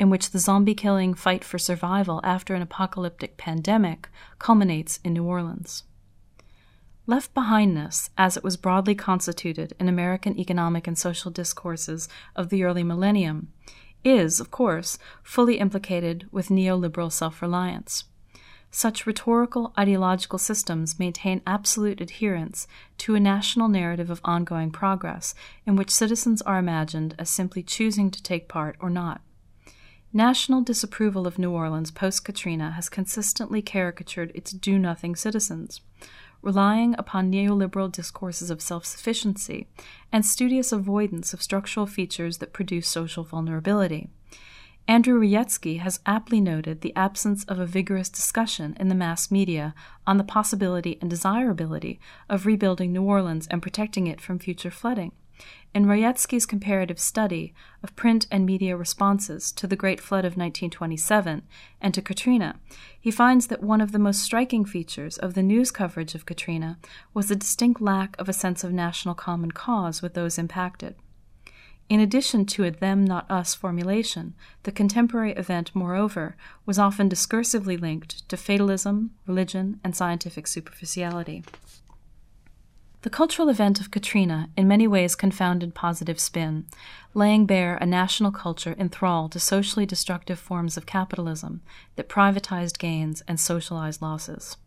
in 0.00 0.08
which 0.08 0.30
the 0.30 0.38
zombie 0.38 0.74
killing 0.74 1.12
fight 1.12 1.44
for 1.44 1.58
survival 1.58 2.22
after 2.24 2.54
an 2.54 2.62
apocalyptic 2.62 3.36
pandemic 3.36 4.08
culminates 4.38 4.98
in 5.04 5.12
New 5.12 5.24
Orleans. 5.24 5.84
Left 7.06 7.34
behindness, 7.34 8.08
as 8.16 8.34
it 8.36 8.42
was 8.42 8.56
broadly 8.56 8.94
constituted 8.94 9.74
in 9.78 9.88
American 9.88 10.38
economic 10.38 10.86
and 10.86 10.96
social 10.96 11.30
discourses 11.30 12.08
of 12.34 12.48
the 12.48 12.64
early 12.64 12.82
millennium, 12.82 13.52
is, 14.02 14.40
of 14.40 14.50
course, 14.50 14.96
fully 15.22 15.58
implicated 15.58 16.26
with 16.32 16.48
neoliberal 16.48 17.12
self 17.12 17.42
reliance. 17.42 18.04
Such 18.70 19.04
rhetorical 19.04 19.74
ideological 19.78 20.38
systems 20.38 20.98
maintain 20.98 21.42
absolute 21.46 22.00
adherence 22.00 22.66
to 22.98 23.16
a 23.16 23.20
national 23.20 23.68
narrative 23.68 24.08
of 24.08 24.22
ongoing 24.24 24.70
progress, 24.70 25.34
in 25.66 25.76
which 25.76 25.90
citizens 25.90 26.40
are 26.42 26.58
imagined 26.58 27.14
as 27.18 27.28
simply 27.28 27.62
choosing 27.62 28.10
to 28.12 28.22
take 28.22 28.48
part 28.48 28.76
or 28.80 28.88
not. 28.88 29.20
National 30.12 30.60
disapproval 30.60 31.26
of 31.26 31.38
New 31.38 31.52
Orleans 31.52 31.92
post 31.92 32.24
Katrina 32.24 32.72
has 32.72 32.88
consistently 32.88 33.62
caricatured 33.62 34.32
its 34.34 34.50
do 34.50 34.78
nothing 34.78 35.14
citizens 35.14 35.80
relying 36.42 36.94
upon 36.98 37.30
neoliberal 37.30 37.92
discourses 37.92 38.50
of 38.50 38.60
self 38.60 38.84
sufficiency 38.84 39.66
and 40.12 40.24
studious 40.24 40.72
avoidance 40.72 41.32
of 41.32 41.42
structural 41.42 41.86
features 41.86 42.38
that 42.38 42.52
produce 42.52 42.88
social 42.88 43.24
vulnerability. 43.24 44.08
Andrew 44.88 45.20
Rojecki 45.20 45.78
has 45.78 46.00
aptly 46.06 46.40
noted 46.40 46.80
the 46.80 46.96
absence 46.96 47.44
of 47.44 47.60
a 47.60 47.66
vigorous 47.66 48.08
discussion 48.08 48.76
in 48.80 48.88
the 48.88 48.94
mass 48.94 49.30
media 49.30 49.74
on 50.06 50.16
the 50.16 50.24
possibility 50.24 50.98
and 51.00 51.08
desirability 51.08 52.00
of 52.28 52.46
rebuilding 52.46 52.92
New 52.92 53.02
Orleans 53.02 53.46
and 53.48 53.62
protecting 53.62 54.06
it 54.06 54.20
from 54.20 54.38
future 54.38 54.70
flooding. 54.70 55.12
In 55.72 55.86
Rojecki's 55.86 56.46
comparative 56.46 56.98
study 56.98 57.54
of 57.80 57.94
print 57.94 58.26
and 58.28 58.44
media 58.44 58.76
responses 58.76 59.52
to 59.52 59.68
the 59.68 59.76
Great 59.76 60.00
Flood 60.00 60.24
of 60.24 60.32
1927 60.32 61.42
and 61.80 61.94
to 61.94 62.02
Katrina, 62.02 62.58
he 63.00 63.12
finds 63.12 63.46
that 63.46 63.62
one 63.62 63.80
of 63.80 63.92
the 63.92 64.00
most 64.00 64.20
striking 64.20 64.64
features 64.64 65.16
of 65.16 65.34
the 65.34 65.44
news 65.44 65.70
coverage 65.70 66.16
of 66.16 66.26
Katrina 66.26 66.78
was 67.14 67.28
the 67.28 67.36
distinct 67.36 67.80
lack 67.80 68.18
of 68.18 68.28
a 68.28 68.32
sense 68.32 68.64
of 68.64 68.72
national 68.72 69.14
common 69.14 69.52
cause 69.52 70.02
with 70.02 70.14
those 70.14 70.38
impacted. 70.38 70.96
In 71.88 72.00
addition 72.00 72.46
to 72.46 72.64
a 72.64 72.70
them 72.70 73.04
not 73.04 73.30
us 73.30 73.54
formulation, 73.54 74.34
the 74.64 74.72
contemporary 74.72 75.32
event, 75.32 75.70
moreover, 75.72 76.36
was 76.66 76.80
often 76.80 77.08
discursively 77.08 77.80
linked 77.80 78.28
to 78.28 78.36
fatalism, 78.36 79.12
religion, 79.24 79.78
and 79.84 79.94
scientific 79.94 80.48
superficiality. 80.48 81.44
The 83.02 83.08
cultural 83.08 83.48
event 83.48 83.80
of 83.80 83.90
Katrina 83.90 84.50
in 84.58 84.68
many 84.68 84.86
ways 84.86 85.14
confounded 85.14 85.74
positive 85.74 86.20
spin, 86.20 86.66
laying 87.14 87.46
bare 87.46 87.76
a 87.76 87.86
national 87.86 88.30
culture 88.30 88.76
enthralled 88.78 89.32
to 89.32 89.40
socially 89.40 89.86
destructive 89.86 90.38
forms 90.38 90.76
of 90.76 90.84
capitalism 90.84 91.62
that 91.96 92.10
privatized 92.10 92.78
gains 92.78 93.22
and 93.26 93.40
socialized 93.40 94.02
losses. 94.02 94.58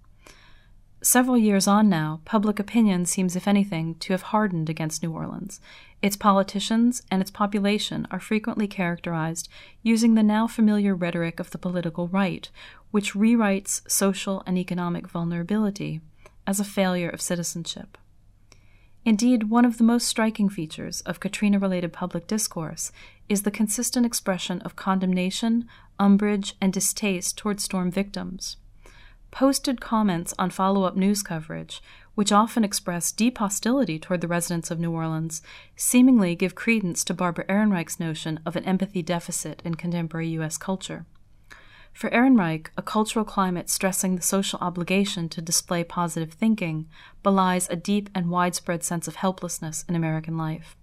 Several 1.03 1.37
years 1.37 1.67
on 1.67 1.89
now, 1.89 2.21
public 2.25 2.59
opinion 2.59 3.05
seems, 3.05 3.35
if 3.35 3.47
anything, 3.47 3.93
to 3.95 4.13
have 4.13 4.23
hardened 4.23 4.67
against 4.67 5.03
New 5.03 5.11
Orleans. 5.11 5.59
Its 6.01 6.15
politicians 6.15 7.03
and 7.11 7.21
its 7.21 7.29
population 7.29 8.07
are 8.09 8.19
frequently 8.19 8.67
characterized 8.67 9.47
using 9.83 10.15
the 10.15 10.23
now 10.23 10.47
familiar 10.47 10.95
rhetoric 10.95 11.39
of 11.39 11.51
the 11.51 11.59
political 11.59 12.07
right, 12.07 12.49
which 12.89 13.13
rewrites 13.13 13.87
social 13.87 14.41
and 14.47 14.57
economic 14.57 15.07
vulnerability 15.07 16.01
as 16.47 16.59
a 16.59 16.63
failure 16.63 17.09
of 17.09 17.21
citizenship. 17.21 17.95
Indeed, 19.05 19.49
one 19.49 19.65
of 19.65 19.77
the 19.77 19.83
most 19.83 20.07
striking 20.07 20.47
features 20.47 21.01
of 21.01 21.19
Katrina 21.19 21.59
related 21.59 21.91
public 21.91 22.25
discourse 22.25 22.91
is 23.27 23.43
the 23.43 23.51
consistent 23.51 24.05
expression 24.05 24.61
of 24.61 24.77
condemnation, 24.77 25.67
umbrage, 25.99 26.55
and 26.61 26.71
distaste 26.71 27.37
toward 27.37 27.59
storm 27.59 27.91
victims. 27.91 28.55
Posted 29.29 29.81
comments 29.81 30.33
on 30.39 30.51
follow 30.51 30.83
up 30.83 30.95
news 30.95 31.21
coverage, 31.21 31.81
which 32.15 32.31
often 32.31 32.63
express 32.63 33.11
deep 33.11 33.39
hostility 33.39 33.99
toward 33.99 34.21
the 34.21 34.27
residents 34.27 34.71
of 34.71 34.79
New 34.79 34.91
Orleans, 34.91 35.41
seemingly 35.75 36.35
give 36.35 36.55
credence 36.55 37.03
to 37.03 37.13
Barbara 37.13 37.45
Ehrenreich's 37.49 37.99
notion 37.99 38.39
of 38.45 38.55
an 38.55 38.63
empathy 38.63 39.01
deficit 39.01 39.61
in 39.65 39.75
contemporary 39.75 40.29
U.S. 40.29 40.57
culture. 40.57 41.05
For 41.93 42.09
Ehrenreich, 42.09 42.67
a 42.75 42.81
cultural 42.81 43.23
climate 43.23 43.69
stressing 43.69 44.15
the 44.15 44.21
social 44.21 44.59
obligation 44.59 45.29
to 45.29 45.41
display 45.41 45.83
positive 45.83 46.33
thinking 46.33 46.87
belies 47.21 47.69
a 47.69 47.75
deep 47.75 48.09
and 48.13 48.29
widespread 48.29 48.83
sense 48.83 49.07
of 49.07 49.15
helplessness 49.15 49.85
in 49.87 49.95
American 49.95 50.35
life. 50.35 50.75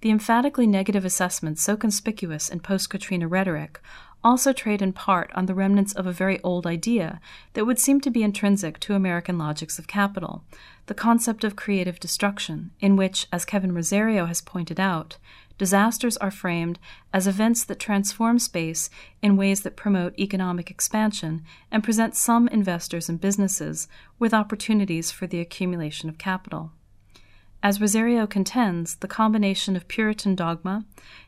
The 0.00 0.10
emphatically 0.10 0.66
negative 0.66 1.04
assessments 1.04 1.62
so 1.62 1.76
conspicuous 1.76 2.48
in 2.48 2.58
post 2.58 2.90
Katrina 2.90 3.28
rhetoric 3.28 3.80
also 4.24 4.52
trade 4.52 4.82
in 4.82 4.92
part 4.92 5.30
on 5.34 5.46
the 5.46 5.54
remnants 5.54 5.92
of 5.92 6.06
a 6.06 6.12
very 6.12 6.40
old 6.42 6.66
idea 6.66 7.20
that 7.54 7.64
would 7.64 7.78
seem 7.78 8.00
to 8.00 8.10
be 8.10 8.22
intrinsic 8.22 8.78
to 8.80 8.94
American 8.94 9.38
logics 9.38 9.78
of 9.78 9.86
capital 9.86 10.44
the 10.86 10.94
concept 10.94 11.44
of 11.44 11.54
creative 11.54 12.00
destruction, 12.00 12.72
in 12.80 12.96
which, 12.96 13.28
as 13.32 13.44
Kevin 13.44 13.72
Rozario 13.72 14.26
has 14.26 14.40
pointed 14.40 14.80
out, 14.80 15.16
disasters 15.62 16.16
are 16.16 16.32
framed 16.32 16.76
as 17.12 17.28
events 17.28 17.62
that 17.62 17.78
transform 17.78 18.36
space 18.36 18.90
in 19.22 19.36
ways 19.36 19.60
that 19.60 19.76
promote 19.76 20.18
economic 20.18 20.72
expansion 20.72 21.40
and 21.70 21.84
present 21.84 22.16
some 22.16 22.48
investors 22.48 23.08
and 23.08 23.20
businesses 23.20 23.86
with 24.18 24.34
opportunities 24.34 25.12
for 25.12 25.28
the 25.28 25.38
accumulation 25.38 26.08
of 26.08 26.18
capital. 26.18 26.72
As 27.62 27.78
Rozario 27.78 28.28
contends, 28.28 28.96
the 28.96 29.06
combination 29.06 29.76
of 29.76 29.86
Puritan 29.86 30.34
dogma, 30.34 30.84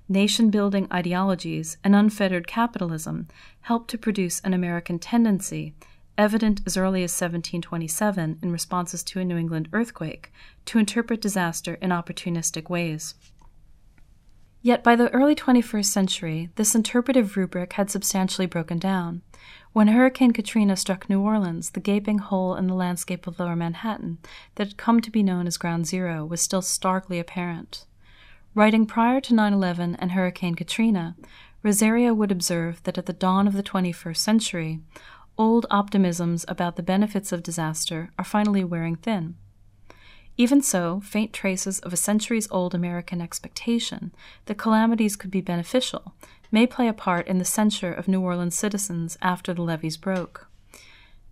nation 0.08 0.50
building 0.50 0.88
ideologies, 0.92 1.76
and 1.84 1.94
unfettered 1.94 2.48
capitalism 2.48 3.28
helped 3.60 3.88
to 3.90 3.96
produce 3.96 4.40
an 4.40 4.52
American 4.52 4.98
tendency, 4.98 5.74
evident 6.18 6.60
as 6.66 6.76
early 6.76 7.04
as 7.04 7.12
1727 7.12 8.40
in 8.42 8.50
responses 8.50 9.04
to 9.04 9.20
a 9.20 9.24
New 9.24 9.36
England 9.36 9.68
earthquake, 9.72 10.32
to 10.64 10.80
interpret 10.80 11.20
disaster 11.20 11.74
in 11.74 11.90
opportunistic 11.90 12.68
ways. 12.68 13.14
Yet 14.64 14.82
by 14.82 14.96
the 14.96 15.12
early 15.12 15.34
21st 15.34 15.84
century, 15.84 16.48
this 16.54 16.74
interpretive 16.74 17.36
rubric 17.36 17.74
had 17.74 17.90
substantially 17.90 18.46
broken 18.46 18.78
down. 18.78 19.20
When 19.74 19.88
Hurricane 19.88 20.32
Katrina 20.32 20.74
struck 20.74 21.06
New 21.06 21.20
Orleans, 21.20 21.72
the 21.72 21.80
gaping 21.80 22.16
hole 22.16 22.54
in 22.54 22.66
the 22.66 22.74
landscape 22.74 23.26
of 23.26 23.38
lower 23.38 23.56
Manhattan 23.56 24.16
that 24.54 24.68
had 24.68 24.76
come 24.78 25.02
to 25.02 25.10
be 25.10 25.22
known 25.22 25.46
as 25.46 25.58
Ground 25.58 25.86
Zero 25.86 26.24
was 26.24 26.40
still 26.40 26.62
starkly 26.62 27.18
apparent. 27.18 27.84
Writing 28.54 28.86
prior 28.86 29.20
to 29.20 29.34
9 29.34 29.52
11 29.52 29.96
and 29.96 30.12
Hurricane 30.12 30.54
Katrina, 30.54 31.14
Rozario 31.62 32.16
would 32.16 32.32
observe 32.32 32.82
that 32.84 32.96
at 32.96 33.04
the 33.04 33.12
dawn 33.12 33.46
of 33.46 33.52
the 33.52 33.62
21st 33.62 34.16
century, 34.16 34.80
old 35.36 35.66
optimisms 35.70 36.46
about 36.48 36.76
the 36.76 36.82
benefits 36.82 37.32
of 37.32 37.42
disaster 37.42 38.12
are 38.18 38.24
finally 38.24 38.64
wearing 38.64 38.96
thin. 38.96 39.36
Even 40.36 40.60
so, 40.62 41.00
faint 41.04 41.32
traces 41.32 41.78
of 41.80 41.92
a 41.92 41.96
centuries 41.96 42.48
old 42.50 42.74
American 42.74 43.20
expectation 43.20 44.12
that 44.46 44.58
calamities 44.58 45.14
could 45.14 45.30
be 45.30 45.40
beneficial 45.40 46.14
may 46.50 46.66
play 46.66 46.88
a 46.88 46.92
part 46.92 47.28
in 47.28 47.38
the 47.38 47.44
censure 47.44 47.92
of 47.92 48.08
New 48.08 48.20
Orleans 48.20 48.56
citizens 48.56 49.16
after 49.22 49.54
the 49.54 49.62
levees 49.62 49.96
broke. 49.96 50.48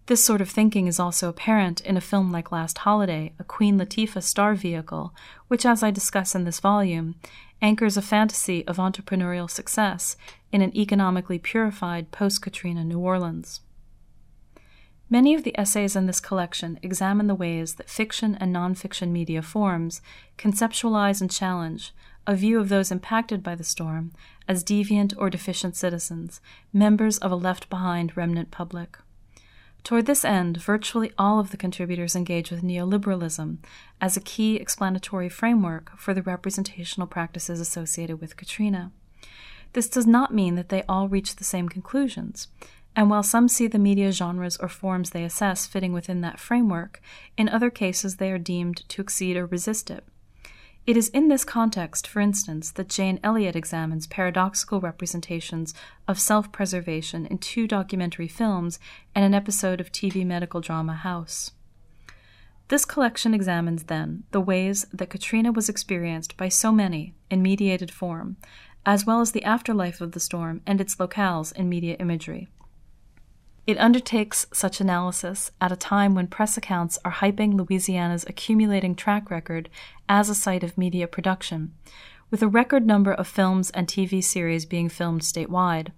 This 0.06 0.24
sort 0.24 0.40
of 0.40 0.50
thinking 0.50 0.88
is 0.88 0.98
also 0.98 1.28
apparent 1.28 1.80
in 1.80 1.96
a 1.96 2.00
film 2.00 2.32
like 2.32 2.50
Last 2.50 2.78
Holiday, 2.78 3.32
a 3.38 3.44
Queen 3.44 3.78
Latifah 3.78 4.22
star 4.22 4.54
vehicle, 4.54 5.14
which, 5.46 5.64
as 5.64 5.82
I 5.82 5.92
discuss 5.92 6.34
in 6.34 6.44
this 6.44 6.58
volume, 6.58 7.14
anchors 7.60 7.96
a 7.96 8.02
fantasy 8.02 8.66
of 8.66 8.78
entrepreneurial 8.78 9.48
success 9.48 10.16
in 10.50 10.60
an 10.60 10.76
economically 10.76 11.38
purified 11.38 12.10
post 12.10 12.42
Katrina 12.42 12.84
New 12.84 12.98
Orleans. 12.98 13.60
Many 15.12 15.35
of 15.35 15.42
the 15.42 15.55
essays 15.61 15.94
in 15.94 16.07
this 16.07 16.20
collection 16.20 16.79
examine 16.83 17.27
the 17.27 17.35
ways 17.35 17.75
that 17.75 17.90
fiction 17.90 18.35
and 18.40 18.51
nonfiction 18.51 19.11
media 19.11 19.42
forms 19.42 20.01
conceptualize 20.38 21.20
and 21.20 21.31
challenge 21.31 21.92
a 22.27 22.35
view 22.35 22.59
of 22.59 22.70
those 22.70 22.90
impacted 22.90 23.42
by 23.42 23.55
the 23.55 23.62
storm 23.62 24.12
as 24.48 24.64
deviant 24.64 25.12
or 25.18 25.29
deficient 25.29 25.77
citizens, 25.77 26.40
members 26.72 27.18
of 27.18 27.31
a 27.31 27.37
left 27.37 27.68
behind 27.68 28.16
remnant 28.16 28.51
public. 28.51 28.96
Toward 29.85 30.07
this 30.07 30.25
end, 30.25 30.57
virtually 30.57 31.12
all 31.18 31.38
of 31.38 31.51
the 31.51 31.59
contributors 31.59 32.16
engage 32.16 32.51
with 32.51 32.62
neoliberalism 32.62 33.59
as 34.01 34.16
a 34.16 34.20
key 34.20 34.57
explanatory 34.57 35.29
framework 35.29 35.94
for 35.98 36.14
the 36.14 36.22
representational 36.22 37.07
practices 37.07 37.61
associated 37.61 38.18
with 38.18 38.38
Katrina. 38.38 38.90
this 39.75 39.90
does 39.90 40.07
not 40.07 40.33
mean 40.33 40.55
that 40.55 40.70
they 40.70 40.85
all 40.88 41.07
reach 41.07 41.37
the 41.37 41.44
same 41.44 41.68
conclusions. 41.68 42.48
And 42.94 43.09
while 43.09 43.22
some 43.22 43.48
see 43.48 43.66
the 43.66 43.78
media 43.78 44.12
genres 44.12 44.57
or 44.59 44.68
forms 44.68 45.11
they 45.11 45.24
assess 45.24 45.66
fitting 45.66 45.92
within 45.92 46.20
that 46.20 46.38
framework, 46.38 47.00
in 47.37 47.48
other 47.48 47.70
cases 47.70 48.16
they 48.16 48.31
are 48.31 48.38
deemed 48.38 48.88
to 48.88 49.00
exceed 49.00 49.37
or 49.37 49.46
resist 49.46 49.90
it. 49.90 50.05
It 50.85 50.96
is 50.96 51.09
in 51.11 51.28
this 51.28 51.44
context, 51.44 52.09
for 52.09 52.18
instance, 52.18 52.72
that 52.72 52.88
Jane 52.88 53.20
Elliott 53.22 53.55
examines 53.55 54.09
paradoxical 54.09 54.81
representations 54.81 55.74
of 56.09 56.18
self 56.18 56.50
preservation 56.50 57.24
in 57.24 57.38
two 57.38 57.68
documentary 57.68 58.26
films 58.26 58.81
and 59.14 59.24
an 59.24 59.33
episode 59.33 59.81
of 59.81 59.92
TV 59.92 60.26
medical 60.26 60.61
drama 60.61 60.94
House. 60.94 61.52
This 62.66 62.85
collection 62.85 63.33
examines, 63.33 63.85
then, 63.85 64.24
the 64.33 64.40
ways 64.40 64.85
that 64.92 65.11
Katrina 65.11 65.52
was 65.52 65.68
experienced 65.68 66.37
by 66.37 66.48
so 66.48 66.72
many 66.72 67.14
in 67.31 67.42
mediated 67.42 67.92
form, 67.92 68.37
as 68.85 69.07
well 69.07 69.20
as 69.20 69.31
the 69.33 69.44
afterlife 69.44 70.00
of 70.00 70.12
the 70.12 70.20
storm 70.20 70.62
and 70.66 70.81
its 70.81 70.96
locales 70.96 71.55
in 71.55 71.68
media 71.68 71.94
imagery. 72.00 72.48
It 73.64 73.79
undertakes 73.79 74.46
such 74.53 74.81
analysis 74.81 75.53
at 75.61 75.70
a 75.70 75.77
time 75.77 76.14
when 76.14 76.27
press 76.27 76.57
accounts 76.57 76.98
are 77.05 77.12
hyping 77.12 77.55
Louisiana's 77.55 78.25
accumulating 78.29 78.96
track 78.96 79.31
record 79.31 79.68
as 80.09 80.29
a 80.29 80.35
site 80.35 80.64
of 80.64 80.77
media 80.77 81.07
production, 81.07 81.72
with 82.29 82.42
a 82.42 82.48
record 82.48 82.85
number 82.85 83.12
of 83.12 83.29
films 83.29 83.70
and 83.70 83.87
TV 83.87 84.22
series 84.22 84.66
being 84.66 84.88
filmed 84.88 85.20
statewide, 85.20 85.88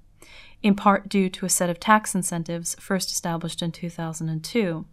in 0.63 0.75
part 0.75 1.09
due 1.09 1.31
to 1.31 1.47
a 1.47 1.51
set 1.51 1.71
of 1.71 1.81
tax 1.81 2.15
incentives 2.15 2.77
first 2.79 3.11
established 3.11 3.63
in 3.63 3.73
2002, 3.73 4.85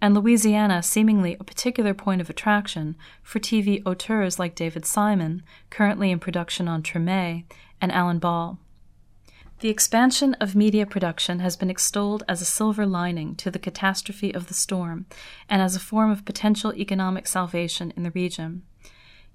and 0.00 0.14
Louisiana 0.16 0.82
seemingly 0.82 1.36
a 1.38 1.44
particular 1.44 1.94
point 1.94 2.20
of 2.20 2.28
attraction 2.28 2.96
for 3.22 3.38
TV 3.38 3.80
auteurs 3.86 4.40
like 4.40 4.56
David 4.56 4.84
Simon, 4.84 5.44
currently 5.70 6.10
in 6.10 6.18
production 6.18 6.66
on 6.66 6.82
Treme, 6.82 7.44
and 7.80 7.92
Alan 7.92 8.18
Ball. 8.18 8.58
The 9.62 9.68
expansion 9.68 10.34
of 10.40 10.56
media 10.56 10.86
production 10.86 11.38
has 11.38 11.56
been 11.56 11.70
extolled 11.70 12.24
as 12.28 12.42
a 12.42 12.44
silver 12.44 12.84
lining 12.84 13.36
to 13.36 13.48
the 13.48 13.60
catastrophe 13.60 14.34
of 14.34 14.48
the 14.48 14.54
storm 14.54 15.06
and 15.48 15.62
as 15.62 15.76
a 15.76 15.78
form 15.78 16.10
of 16.10 16.24
potential 16.24 16.74
economic 16.74 17.28
salvation 17.28 17.92
in 17.96 18.02
the 18.02 18.10
region. 18.10 18.64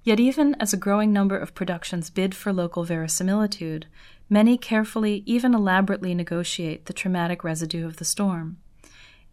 Yet, 0.02 0.20
even 0.20 0.54
as 0.60 0.74
a 0.74 0.76
growing 0.76 1.14
number 1.14 1.38
of 1.38 1.54
productions 1.54 2.10
bid 2.10 2.34
for 2.34 2.52
local 2.52 2.84
verisimilitude, 2.84 3.86
many 4.28 4.58
carefully, 4.58 5.22
even 5.24 5.54
elaborately 5.54 6.14
negotiate 6.14 6.84
the 6.84 6.92
traumatic 6.92 7.42
residue 7.42 7.86
of 7.86 7.96
the 7.96 8.04
storm. 8.04 8.58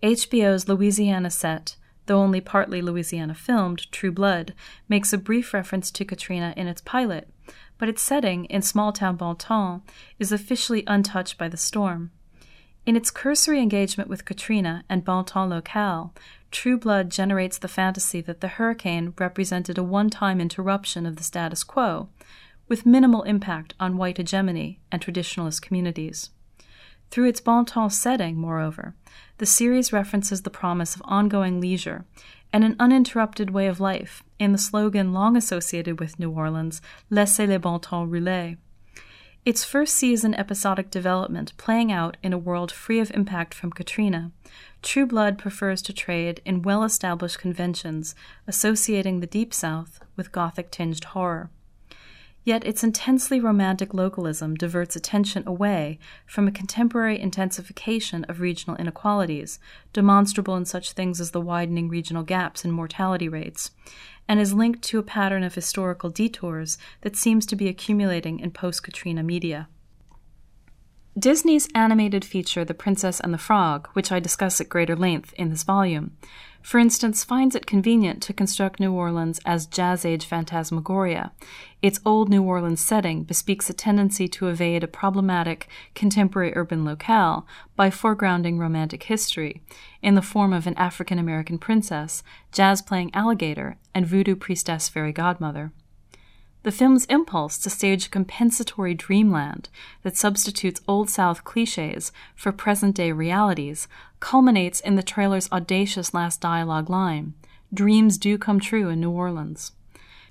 HBO's 0.02 0.70
Louisiana 0.70 1.30
set, 1.30 1.76
though 2.06 2.22
only 2.22 2.40
partly 2.40 2.82
Louisiana 2.82 3.36
filmed, 3.36 3.92
True 3.92 4.14
Blood, 4.14 4.54
makes 4.88 5.12
a 5.12 5.18
brief 5.18 5.54
reference 5.54 5.92
to 5.92 6.06
Katrina 6.06 6.54
in 6.56 6.68
its 6.70 6.80
pilot, 6.80 7.28
but 7.78 7.90
its 7.90 8.02
setting 8.02 8.46
in 8.46 8.62
small 8.62 8.92
town 8.92 9.16
Bon 9.16 9.36
Temps 9.36 9.84
is 10.20 10.32
officially 10.32 10.84
untouched 10.88 11.38
by 11.38 11.48
the 11.48 11.58
storm. 11.58 12.12
In 12.86 12.96
its 12.96 13.10
cursory 13.10 13.62
engagement 13.62 14.10
with 14.10 14.26
Katrina 14.26 14.84
and 14.88 15.04
Bon 15.04 15.26
Temps 15.26 15.50
locale, 15.50 16.14
True 16.52 16.78
Blood 16.78 17.10
generates 17.10 17.58
the 17.58 17.68
fantasy 17.68 18.22
that 18.22 18.42
the 18.42 18.48
hurricane 18.48 19.14
represented 19.20 19.78
a 19.78 19.84
one 19.84 20.10
time 20.10 20.40
interruption 20.40 21.06
of 21.06 21.16
the 21.16 21.24
status 21.24 21.64
quo, 21.64 22.10
with 22.68 22.86
minimal 22.86 23.24
impact 23.24 23.74
on 23.80 23.98
white 23.98 24.18
hegemony 24.18 24.80
and 24.92 25.02
traditionalist 25.02 25.62
communities. 25.62 26.30
Through 27.12 27.30
its 27.30 27.42
Bon 27.42 27.66
Temps 27.66 27.98
setting, 27.98 28.36
moreover, 28.36 28.96
the 29.38 29.46
series 29.46 29.94
references 29.94 30.42
the 30.42 30.50
promise 30.50 30.96
of 30.96 31.02
ongoing 31.06 31.60
leisure 31.60 32.06
and 32.56 32.64
an 32.64 32.78
uninterrupted 32.80 33.50
way 33.50 33.68
of 33.68 33.82
life 33.82 34.24
in 34.40 34.54
the 34.54 34.58
slogan 34.58 35.12
long 35.12 35.36
associated 35.36 36.00
with 36.00 36.18
New 36.18 36.32
Orleans, 36.32 36.82
Laissez 37.10 37.46
les 37.46 37.58
bon 37.58 37.82
temps 37.82 38.10
rouler. 38.10 38.56
Its 39.44 39.66
first 39.66 39.94
season 39.94 40.34
episodic 40.36 40.90
development 40.90 41.52
playing 41.58 41.92
out 41.92 42.16
in 42.24 42.32
a 42.32 42.38
world 42.38 42.72
free 42.72 43.02
of 43.02 43.12
impact 43.12 43.54
from 43.54 43.74
Katrina, 43.74 44.32
True 44.82 45.06
Blood 45.06 45.38
prefers 45.38 45.82
to 45.82 45.92
trade 45.92 46.42
in 46.46 46.62
well 46.62 46.86
established 46.86 47.40
conventions 47.40 48.16
associating 48.48 49.20
the 49.20 49.28
Deep 49.28 49.54
South 49.54 50.00
with 50.16 50.32
Gothic 50.32 50.72
tinged 50.72 51.04
horror. 51.04 51.50
Yet 52.46 52.64
its 52.64 52.84
intensely 52.84 53.40
romantic 53.40 53.92
localism 53.92 54.54
diverts 54.54 54.96
attention 54.96 55.44
away 55.48 55.98
from 56.28 56.48
a 56.48 56.52
contemporary 56.52 57.20
intensification 57.20 58.24
of 58.26 58.40
regional 58.40 58.78
inequalities, 58.78 59.58
demonstrable 59.94 60.56
in 60.56 60.66
such 60.66 60.92
things 60.92 61.20
as 61.20 61.32
the 61.32 61.42
widening 61.42 61.90
regional 61.90 62.22
gaps 62.22 62.64
in 62.64 62.70
mortality 62.70 63.28
rates, 63.28 63.72
and 64.28 64.40
is 64.40 64.54
linked 64.54 64.84
to 64.84 65.00
a 65.00 65.04
pattern 65.04 65.44
of 65.44 65.56
historical 65.56 66.12
detours 66.12 66.78
that 67.02 67.16
seems 67.16 67.48
to 67.48 67.56
be 67.56 67.68
accumulating 67.68 68.40
in 68.40 68.52
post 68.52 68.84
Katrina 68.84 69.24
media. 69.24 69.68
Disney's 71.18 71.68
animated 71.74 72.24
feature 72.24 72.64
The 72.64 72.74
Princess 72.76 73.20
and 73.22 73.34
the 73.34 73.40
Frog, 73.40 73.88
which 73.94 74.12
I 74.12 74.20
discuss 74.20 74.62
at 74.62 74.70
greater 74.70 74.96
length 74.96 75.34
in 75.34 75.50
this 75.50 75.64
volume, 75.64 76.16
for 76.66 76.80
instance, 76.80 77.24
finds 77.24 77.56
it 77.56 77.68
convenient 77.68 78.24
to 78.24 78.34
construct 78.34 78.80
New 78.80 78.92
Orleans 78.92 79.40
as 79.46 79.68
Jazz 79.68 80.04
Age 80.04 80.26
phantasmagoria. 80.26 81.32
Its 81.84 82.00
old 82.04 82.28
New 82.28 82.42
Orleans 82.42 82.82
setting 82.82 83.24
bespeaks 83.24 83.70
a 83.70 83.74
tendency 83.74 84.28
to 84.30 84.48
evade 84.48 84.84
a 84.84 84.88
problematic 84.88 85.68
contemporary 85.94 86.52
urban 86.56 86.84
locale 86.84 87.46
by 87.76 87.92
foregrounding 87.92 88.58
romantic 88.58 89.04
history, 89.04 89.62
in 90.02 90.16
the 90.16 90.24
form 90.24 90.54
of 90.54 90.66
an 90.66 90.74
African 90.74 91.20
American 91.20 91.60
princess, 91.60 92.24
jazz 92.52 92.82
playing 92.82 93.14
alligator, 93.14 93.78
and 93.94 94.08
voodoo 94.08 94.36
priestess 94.36 94.90
fairy 94.90 95.12
godmother. 95.12 95.72
The 96.66 96.72
film's 96.72 97.06
impulse 97.06 97.60
to 97.60 97.70
stage 97.70 98.08
a 98.08 98.10
compensatory 98.10 98.96
dreamland 98.96 99.70
that 100.02 100.18
substitutes 100.18 100.82
Old 100.88 101.12
South 101.12 101.44
cliches 101.44 102.12
for 102.36 102.52
present 102.52 102.96
day 102.96 103.12
realities 103.12 103.88
culminates 104.20 104.80
in 104.80 104.96
the 104.96 105.04
trailer's 105.04 105.48
audacious 105.52 106.12
last 106.12 106.42
dialogue 106.42 106.90
line 106.90 107.36
Dreams 107.72 108.18
do 108.18 108.40
come 108.40 108.60
true 108.60 108.90
in 108.90 109.00
New 109.00 109.12
Orleans. 109.12 109.74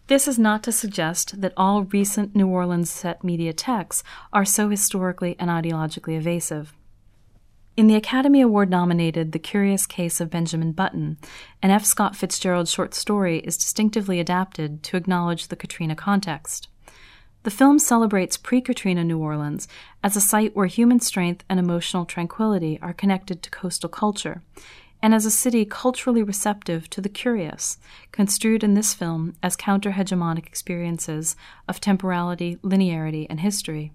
This 0.09 0.27
is 0.27 0.37
not 0.37 0.65
to 0.65 0.73
suggest 0.73 1.41
that 1.41 1.53
all 1.57 1.85
recent 1.85 2.35
New 2.35 2.49
Orleans 2.49 2.91
set 2.91 3.23
media 3.23 3.53
texts 3.53 4.03
are 4.33 4.45
so 4.45 4.69
historically 4.69 5.37
and 5.39 5.51
ideologically 5.51 6.17
evasive. 6.17 6.75
In 7.77 7.89
the 7.89 7.97
Academy 7.97 8.41
Award 8.41 8.71
nominated 8.71 9.33
The 9.33 9.41
Curious 9.41 9.85
Case 9.85 10.21
of 10.21 10.31
Benjamin 10.31 10.71
Button, 10.71 11.19
an 11.61 11.73
F. 11.73 11.85
Scott 11.85 12.15
Fitzgerald 12.15 12.69
short 12.69 12.95
story 12.95 13.41
is 13.41 13.57
distinctively 13.57 14.21
adapted 14.21 14.85
to 14.85 14.97
acknowledge 14.97 15.49
the 15.49 15.57
Katrina 15.57 15.97
context. 15.97 16.69
The 17.43 17.51
film 17.51 17.81
celebrates 17.81 18.37
pre 18.37 18.61
Katrina 18.61 19.03
New 19.03 19.19
Orleans 19.19 19.67
as 20.05 20.15
a 20.15 20.21
site 20.21 20.55
where 20.55 20.67
human 20.67 21.01
strength 21.01 21.45
and 21.49 21.59
emotional 21.59 22.05
tranquility 22.05 22.79
are 22.81 22.93
connected 22.93 23.43
to 23.43 23.51
coastal 23.51 23.89
culture, 23.89 24.41
and 25.03 25.13
as 25.13 25.27
a 25.27 25.31
city 25.33 25.65
culturally 25.65 26.23
receptive 26.23 26.89
to 26.91 27.01
the 27.01 27.09
curious, 27.09 27.79
construed 28.13 28.63
in 28.63 28.75
this 28.75 28.95
film 28.95 29.35
as 29.43 29.57
counter 29.57 29.91
hegemonic 29.91 30.47
experiences 30.47 31.35
of 31.67 31.81
temporality, 31.81 32.55
linearity, 32.63 33.27
and 33.29 33.41
history. 33.41 33.91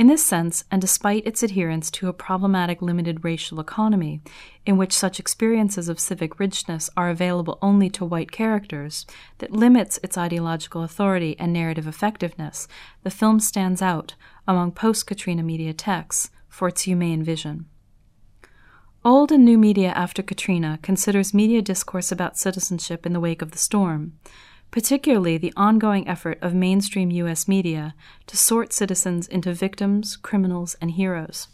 In 0.00 0.06
this 0.06 0.24
sense, 0.24 0.64
and 0.70 0.80
despite 0.80 1.26
its 1.26 1.42
adherence 1.42 1.90
to 1.90 2.08
a 2.08 2.14
problematic 2.14 2.80
limited 2.80 3.22
racial 3.22 3.60
economy, 3.60 4.22
in 4.64 4.78
which 4.78 4.94
such 4.94 5.20
experiences 5.20 5.90
of 5.90 6.00
civic 6.00 6.40
richness 6.40 6.88
are 6.96 7.10
available 7.10 7.58
only 7.60 7.90
to 7.90 8.06
white 8.06 8.32
characters, 8.32 9.04
that 9.40 9.52
limits 9.52 10.00
its 10.02 10.16
ideological 10.16 10.82
authority 10.82 11.38
and 11.38 11.52
narrative 11.52 11.86
effectiveness, 11.86 12.66
the 13.02 13.10
film 13.10 13.40
stands 13.40 13.82
out 13.82 14.14
among 14.48 14.72
post 14.72 15.06
Katrina 15.06 15.42
media 15.42 15.74
texts 15.74 16.30
for 16.48 16.68
its 16.68 16.84
humane 16.84 17.22
vision. 17.22 17.66
Old 19.04 19.30
and 19.30 19.44
new 19.44 19.58
media 19.58 19.90
after 19.90 20.22
Katrina 20.22 20.78
considers 20.80 21.34
media 21.34 21.60
discourse 21.60 22.10
about 22.10 22.38
citizenship 22.38 23.04
in 23.04 23.12
the 23.12 23.20
wake 23.20 23.42
of 23.42 23.50
the 23.50 23.58
storm 23.58 24.14
particularly 24.70 25.38
the 25.38 25.52
ongoing 25.56 26.06
effort 26.06 26.38
of 26.40 26.54
mainstream 26.54 27.10
U.S. 27.10 27.48
media 27.48 27.94
to 28.26 28.36
sort 28.36 28.72
citizens 28.72 29.26
into 29.26 29.52
victims, 29.52 30.16
criminals, 30.16 30.76
and 30.80 30.92
heroes. 30.92 31.48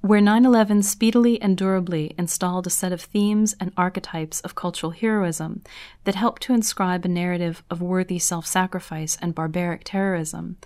Where 0.00 0.20
9 0.20 0.44
11 0.44 0.82
speedily 0.82 1.40
and 1.40 1.56
durably 1.56 2.12
installed 2.18 2.66
a 2.66 2.70
set 2.70 2.90
of 2.90 3.00
themes 3.00 3.54
and 3.60 3.72
archetypes 3.76 4.40
of 4.40 4.56
cultural 4.56 4.90
heroism 4.90 5.62
that 6.02 6.16
helped 6.16 6.42
to 6.42 6.54
inscribe 6.54 7.04
a 7.04 7.08
narrative 7.08 7.62
of 7.70 7.80
worthy 7.80 8.18
self 8.18 8.44
sacrifice 8.44 9.16
and 9.22 9.34
barbaric 9.34 9.82
terrorism, 9.84 10.56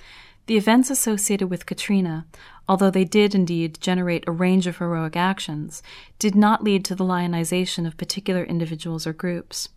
the 0.46 0.56
events 0.56 0.90
associated 0.90 1.50
with 1.50 1.66
Katrina, 1.66 2.24
although 2.68 2.90
they 2.90 3.04
did 3.04 3.34
indeed 3.34 3.78
generate 3.80 4.26
a 4.26 4.32
range 4.32 4.66
of 4.66 4.78
heroic 4.78 5.16
actions, 5.16 5.82
did 6.18 6.34
not 6.34 6.64
lead 6.64 6.84
to 6.86 6.94
the 6.94 7.04
lionization 7.04 7.84
of 7.84 7.96
particular 7.96 8.44
individuals 8.44 9.06
or 9.06 9.12
groups. 9.12 9.68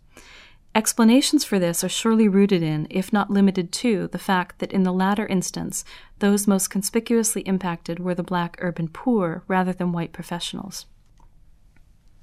Explanations 0.72 1.44
for 1.44 1.58
this 1.58 1.82
are 1.82 1.88
surely 1.88 2.28
rooted 2.28 2.62
in, 2.62 2.86
if 2.90 3.12
not 3.12 3.30
limited 3.30 3.72
to, 3.72 4.06
the 4.08 4.18
fact 4.18 4.60
that 4.60 4.70
in 4.70 4.84
the 4.84 4.92
latter 4.92 5.26
instance, 5.26 5.84
those 6.20 6.46
most 6.46 6.68
conspicuously 6.68 7.42
impacted 7.42 7.98
were 7.98 8.14
the 8.14 8.22
black 8.22 8.56
urban 8.60 8.86
poor 8.86 9.42
rather 9.48 9.72
than 9.72 9.92
white 9.92 10.12
professionals. 10.12 10.86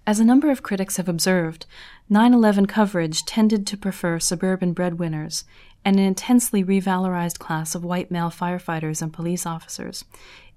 As 0.06 0.22
a 0.22 0.26
number 0.26 0.50
of 0.50 0.64
critics 0.64 0.96
have 0.96 1.10
observed, 1.10 1.66
9 2.08 2.34
11 2.34 2.68
coverage 2.68 3.26
tended 3.26 3.68
to 3.68 3.76
prefer 3.76 4.18
suburban 4.18 4.72
breadwinners, 4.72 5.44
and 5.84 5.98
an 5.98 6.06
intensely 6.06 6.64
revalorized 6.64 7.40
class 7.40 7.76
of 7.76 7.84
white 7.84 8.10
male 8.10 8.30
firefighters 8.30 9.02
and 9.02 9.12
police 9.12 9.46
officers, 9.46 10.06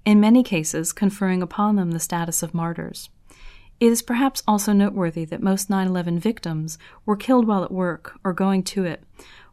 in 0.05 0.21
many 0.21 0.43
cases 0.43 0.93
conferring 0.93 1.41
upon 1.41 1.75
them 1.75 1.91
the 1.91 1.99
status 1.99 2.41
of 2.41 2.53
martyrs. 2.53 3.09
It 3.81 3.91
is 3.91 4.03
perhaps 4.03 4.43
also 4.47 4.73
noteworthy 4.73 5.25
that 5.25 5.41
most 5.41 5.67
9 5.67 5.87
11 5.87 6.19
victims 6.19 6.77
were 7.03 7.15
killed 7.15 7.47
while 7.47 7.63
at 7.63 7.71
work 7.71 8.13
or 8.23 8.31
going 8.31 8.61
to 8.65 8.85
it, 8.85 9.01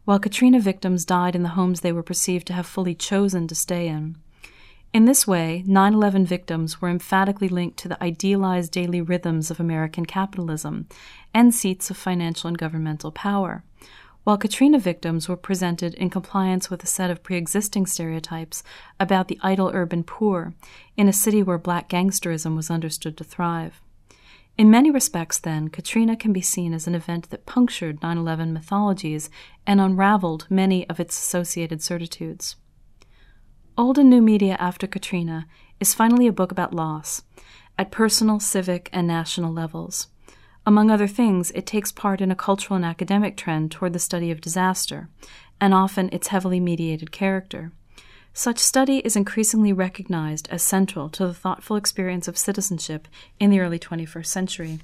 while 0.05 0.19
Katrina 0.19 0.59
victims 0.59 1.03
died 1.03 1.35
in 1.35 1.41
the 1.41 1.57
homes 1.57 1.81
they 1.81 1.91
were 1.91 2.03
perceived 2.03 2.45
to 2.45 2.53
have 2.53 2.67
fully 2.67 2.93
chosen 2.93 3.47
to 3.47 3.55
stay 3.55 3.87
in. 3.87 4.17
In 4.93 5.05
this 5.05 5.25
way, 5.25 5.63
9 5.65 5.95
11 5.95 6.27
victims 6.27 6.79
were 6.79 6.89
emphatically 6.89 7.49
linked 7.49 7.77
to 7.79 7.87
the 7.87 8.03
idealized 8.03 8.71
daily 8.71 9.01
rhythms 9.01 9.49
of 9.49 9.59
American 9.59 10.05
capitalism 10.05 10.87
and 11.33 11.51
seats 11.51 11.89
of 11.89 11.97
financial 11.97 12.49
and 12.49 12.57
governmental 12.59 13.11
power, 13.11 13.63
while 14.25 14.37
Katrina 14.37 14.77
victims 14.77 15.27
were 15.27 15.37
presented 15.37 15.95
in 15.95 16.11
compliance 16.11 16.69
with 16.69 16.83
a 16.83 16.87
set 16.87 17.09
of 17.09 17.23
pre 17.23 17.35
existing 17.35 17.87
stereotypes 17.87 18.61
about 18.99 19.27
the 19.27 19.39
idle 19.41 19.71
urban 19.73 20.03
poor 20.03 20.53
in 20.95 21.07
a 21.07 21.13
city 21.13 21.41
where 21.41 21.57
black 21.57 21.89
gangsterism 21.89 22.55
was 22.55 22.69
understood 22.69 23.17
to 23.17 23.23
thrive. 23.23 23.81
In 24.59 24.69
many 24.69 24.91
respects, 24.91 25.39
then, 25.39 25.69
Katrina 25.69 26.17
can 26.17 26.33
be 26.33 26.41
seen 26.41 26.73
as 26.73 26.85
an 26.85 26.93
event 26.93 27.29
that 27.29 27.45
punctured 27.45 28.01
9 28.01 28.17
11 28.17 28.51
mythologies 28.51 29.29
and 29.65 29.79
unraveled 29.79 30.47
many 30.49 30.85
of 30.89 30.99
its 30.99 31.17
associated 31.17 31.81
certitudes. 31.81 32.57
Old 33.77 33.97
and 33.97 34.09
New 34.09 34.21
Media 34.21 34.57
After 34.59 34.85
Katrina 34.85 35.47
is 35.79 35.93
finally 35.93 36.27
a 36.27 36.33
book 36.33 36.51
about 36.51 36.73
loss, 36.73 37.21
at 37.77 37.89
personal, 37.89 38.41
civic, 38.41 38.89
and 38.91 39.07
national 39.07 39.53
levels. 39.53 40.07
Among 40.65 40.91
other 40.91 41.07
things, 41.07 41.51
it 41.51 41.65
takes 41.65 41.93
part 41.93 42.19
in 42.19 42.29
a 42.29 42.35
cultural 42.35 42.75
and 42.75 42.83
academic 42.83 43.37
trend 43.37 43.71
toward 43.71 43.93
the 43.93 43.97
study 43.97 44.29
of 44.29 44.41
disaster, 44.41 45.07
and 45.61 45.73
often 45.73 46.09
its 46.11 46.27
heavily 46.27 46.59
mediated 46.59 47.13
character. 47.13 47.71
Such 48.39 48.59
study 48.59 48.99
is 48.99 49.17
increasingly 49.17 49.73
recognized 49.73 50.47
as 50.49 50.63
central 50.63 51.09
to 51.09 51.27
the 51.27 51.33
thoughtful 51.33 51.75
experience 51.75 52.25
of 52.25 52.37
citizenship 52.37 53.09
in 53.37 53.49
the 53.49 53.59
early 53.59 53.77
21st 53.77 54.27
century. 54.27 54.79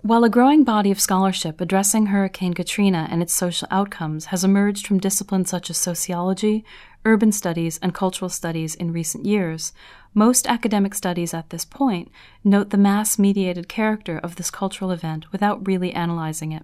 While 0.00 0.24
a 0.24 0.30
growing 0.30 0.64
body 0.64 0.90
of 0.90 0.98
scholarship 0.98 1.60
addressing 1.60 2.06
Hurricane 2.06 2.54
Katrina 2.54 3.08
and 3.10 3.20
its 3.20 3.34
social 3.34 3.68
outcomes 3.70 4.24
has 4.32 4.42
emerged 4.42 4.86
from 4.86 5.00
disciplines 5.00 5.50
such 5.50 5.68
as 5.68 5.76
sociology, 5.76 6.64
urban 7.04 7.30
studies, 7.30 7.78
and 7.82 7.92
cultural 7.92 8.30
studies 8.30 8.74
in 8.74 8.90
recent 8.90 9.26
years, 9.26 9.74
most 10.14 10.46
academic 10.46 10.94
studies 10.94 11.34
at 11.34 11.50
this 11.50 11.66
point 11.66 12.10
note 12.42 12.70
the 12.70 12.78
mass 12.78 13.18
mediated 13.18 13.68
character 13.68 14.16
of 14.16 14.36
this 14.36 14.50
cultural 14.50 14.90
event 14.92 15.30
without 15.30 15.66
really 15.66 15.92
analyzing 15.92 16.52
it. 16.52 16.62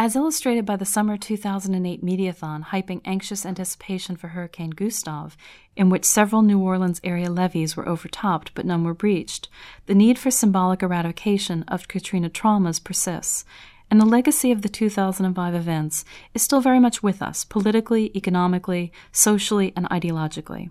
As 0.00 0.14
illustrated 0.14 0.64
by 0.64 0.76
the 0.76 0.84
summer 0.84 1.16
2008 1.16 2.04
Mediathon 2.04 2.66
hyping 2.66 3.00
anxious 3.04 3.44
anticipation 3.44 4.14
for 4.14 4.28
Hurricane 4.28 4.70
Gustav, 4.70 5.36
in 5.74 5.90
which 5.90 6.04
several 6.04 6.42
New 6.42 6.60
Orleans 6.60 7.00
area 7.02 7.28
levees 7.28 7.76
were 7.76 7.88
overtopped 7.88 8.54
but 8.54 8.64
none 8.64 8.84
were 8.84 8.94
breached, 8.94 9.48
the 9.86 9.96
need 9.96 10.16
for 10.16 10.30
symbolic 10.30 10.84
eradication 10.84 11.64
of 11.66 11.88
Katrina 11.88 12.30
traumas 12.30 12.78
persists, 12.78 13.44
and 13.90 14.00
the 14.00 14.06
legacy 14.06 14.52
of 14.52 14.62
the 14.62 14.68
2005 14.68 15.52
events 15.52 16.04
is 16.32 16.42
still 16.42 16.60
very 16.60 16.78
much 16.78 17.02
with 17.02 17.20
us 17.20 17.42
politically, 17.42 18.12
economically, 18.14 18.92
socially, 19.10 19.72
and 19.74 19.90
ideologically. 19.90 20.70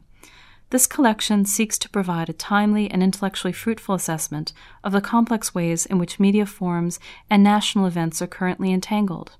This 0.70 0.86
collection 0.86 1.46
seeks 1.46 1.78
to 1.80 1.90
provide 1.90 2.28
a 2.28 2.34
timely 2.34 2.92
and 2.92 3.02
intellectually 3.02 3.54
fruitful 3.54 3.96
assessment 3.96 4.52
of 4.84 4.92
the 4.92 5.00
complex 5.00 5.56
ways 5.56 5.86
in 5.86 5.98
which 5.98 6.20
media 6.20 6.46
forms 6.46 7.00
and 7.30 7.42
national 7.42 7.86
events 7.86 8.22
are 8.22 8.28
currently 8.28 8.74
entangled, 8.74 9.32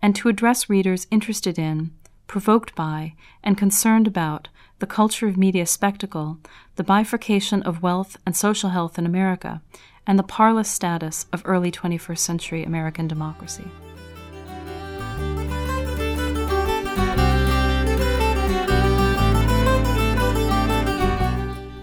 and 0.00 0.14
to 0.14 0.28
address 0.28 0.70
readers 0.70 1.08
interested 1.10 1.58
in, 1.58 1.90
provoked 2.28 2.76
by, 2.76 3.14
and 3.42 3.58
concerned 3.58 4.06
about 4.06 4.48
the 4.78 4.86
culture 4.86 5.26
of 5.26 5.36
media 5.36 5.66
spectacle, 5.66 6.38
the 6.76 6.84
bifurcation 6.84 7.60
of 7.64 7.82
wealth 7.82 8.16
and 8.24 8.36
social 8.36 8.70
health 8.70 9.00
in 9.00 9.06
America, 9.06 9.60
and 10.06 10.16
the 10.16 10.22
parlous 10.22 10.70
status 10.70 11.26
of 11.32 11.42
early 11.44 11.72
21st 11.72 12.18
century 12.18 12.62
American 12.62 13.08
democracy. 13.08 13.68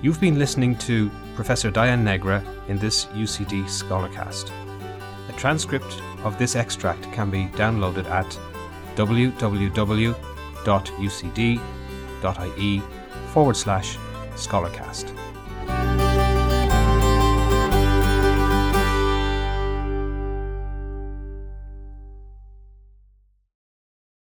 You've 0.06 0.22
been 0.22 0.38
listening 0.38 0.78
to 0.86 1.10
Professor 1.34 1.72
Diane 1.72 2.04
Negra 2.04 2.44
in 2.68 2.78
this 2.78 3.06
UCD 3.06 3.64
Scholarcast. 3.64 4.52
A 5.30 5.34
transcript 5.34 6.00
of 6.24 6.38
this 6.38 6.56
extract 6.56 7.12
can 7.12 7.32
be 7.32 7.46
downloaded 7.58 8.06
at 8.06 8.38
www.ucd.ie 8.96 10.22
forward 13.34 13.58
slash 13.58 13.98
scholarcast. 14.36 15.25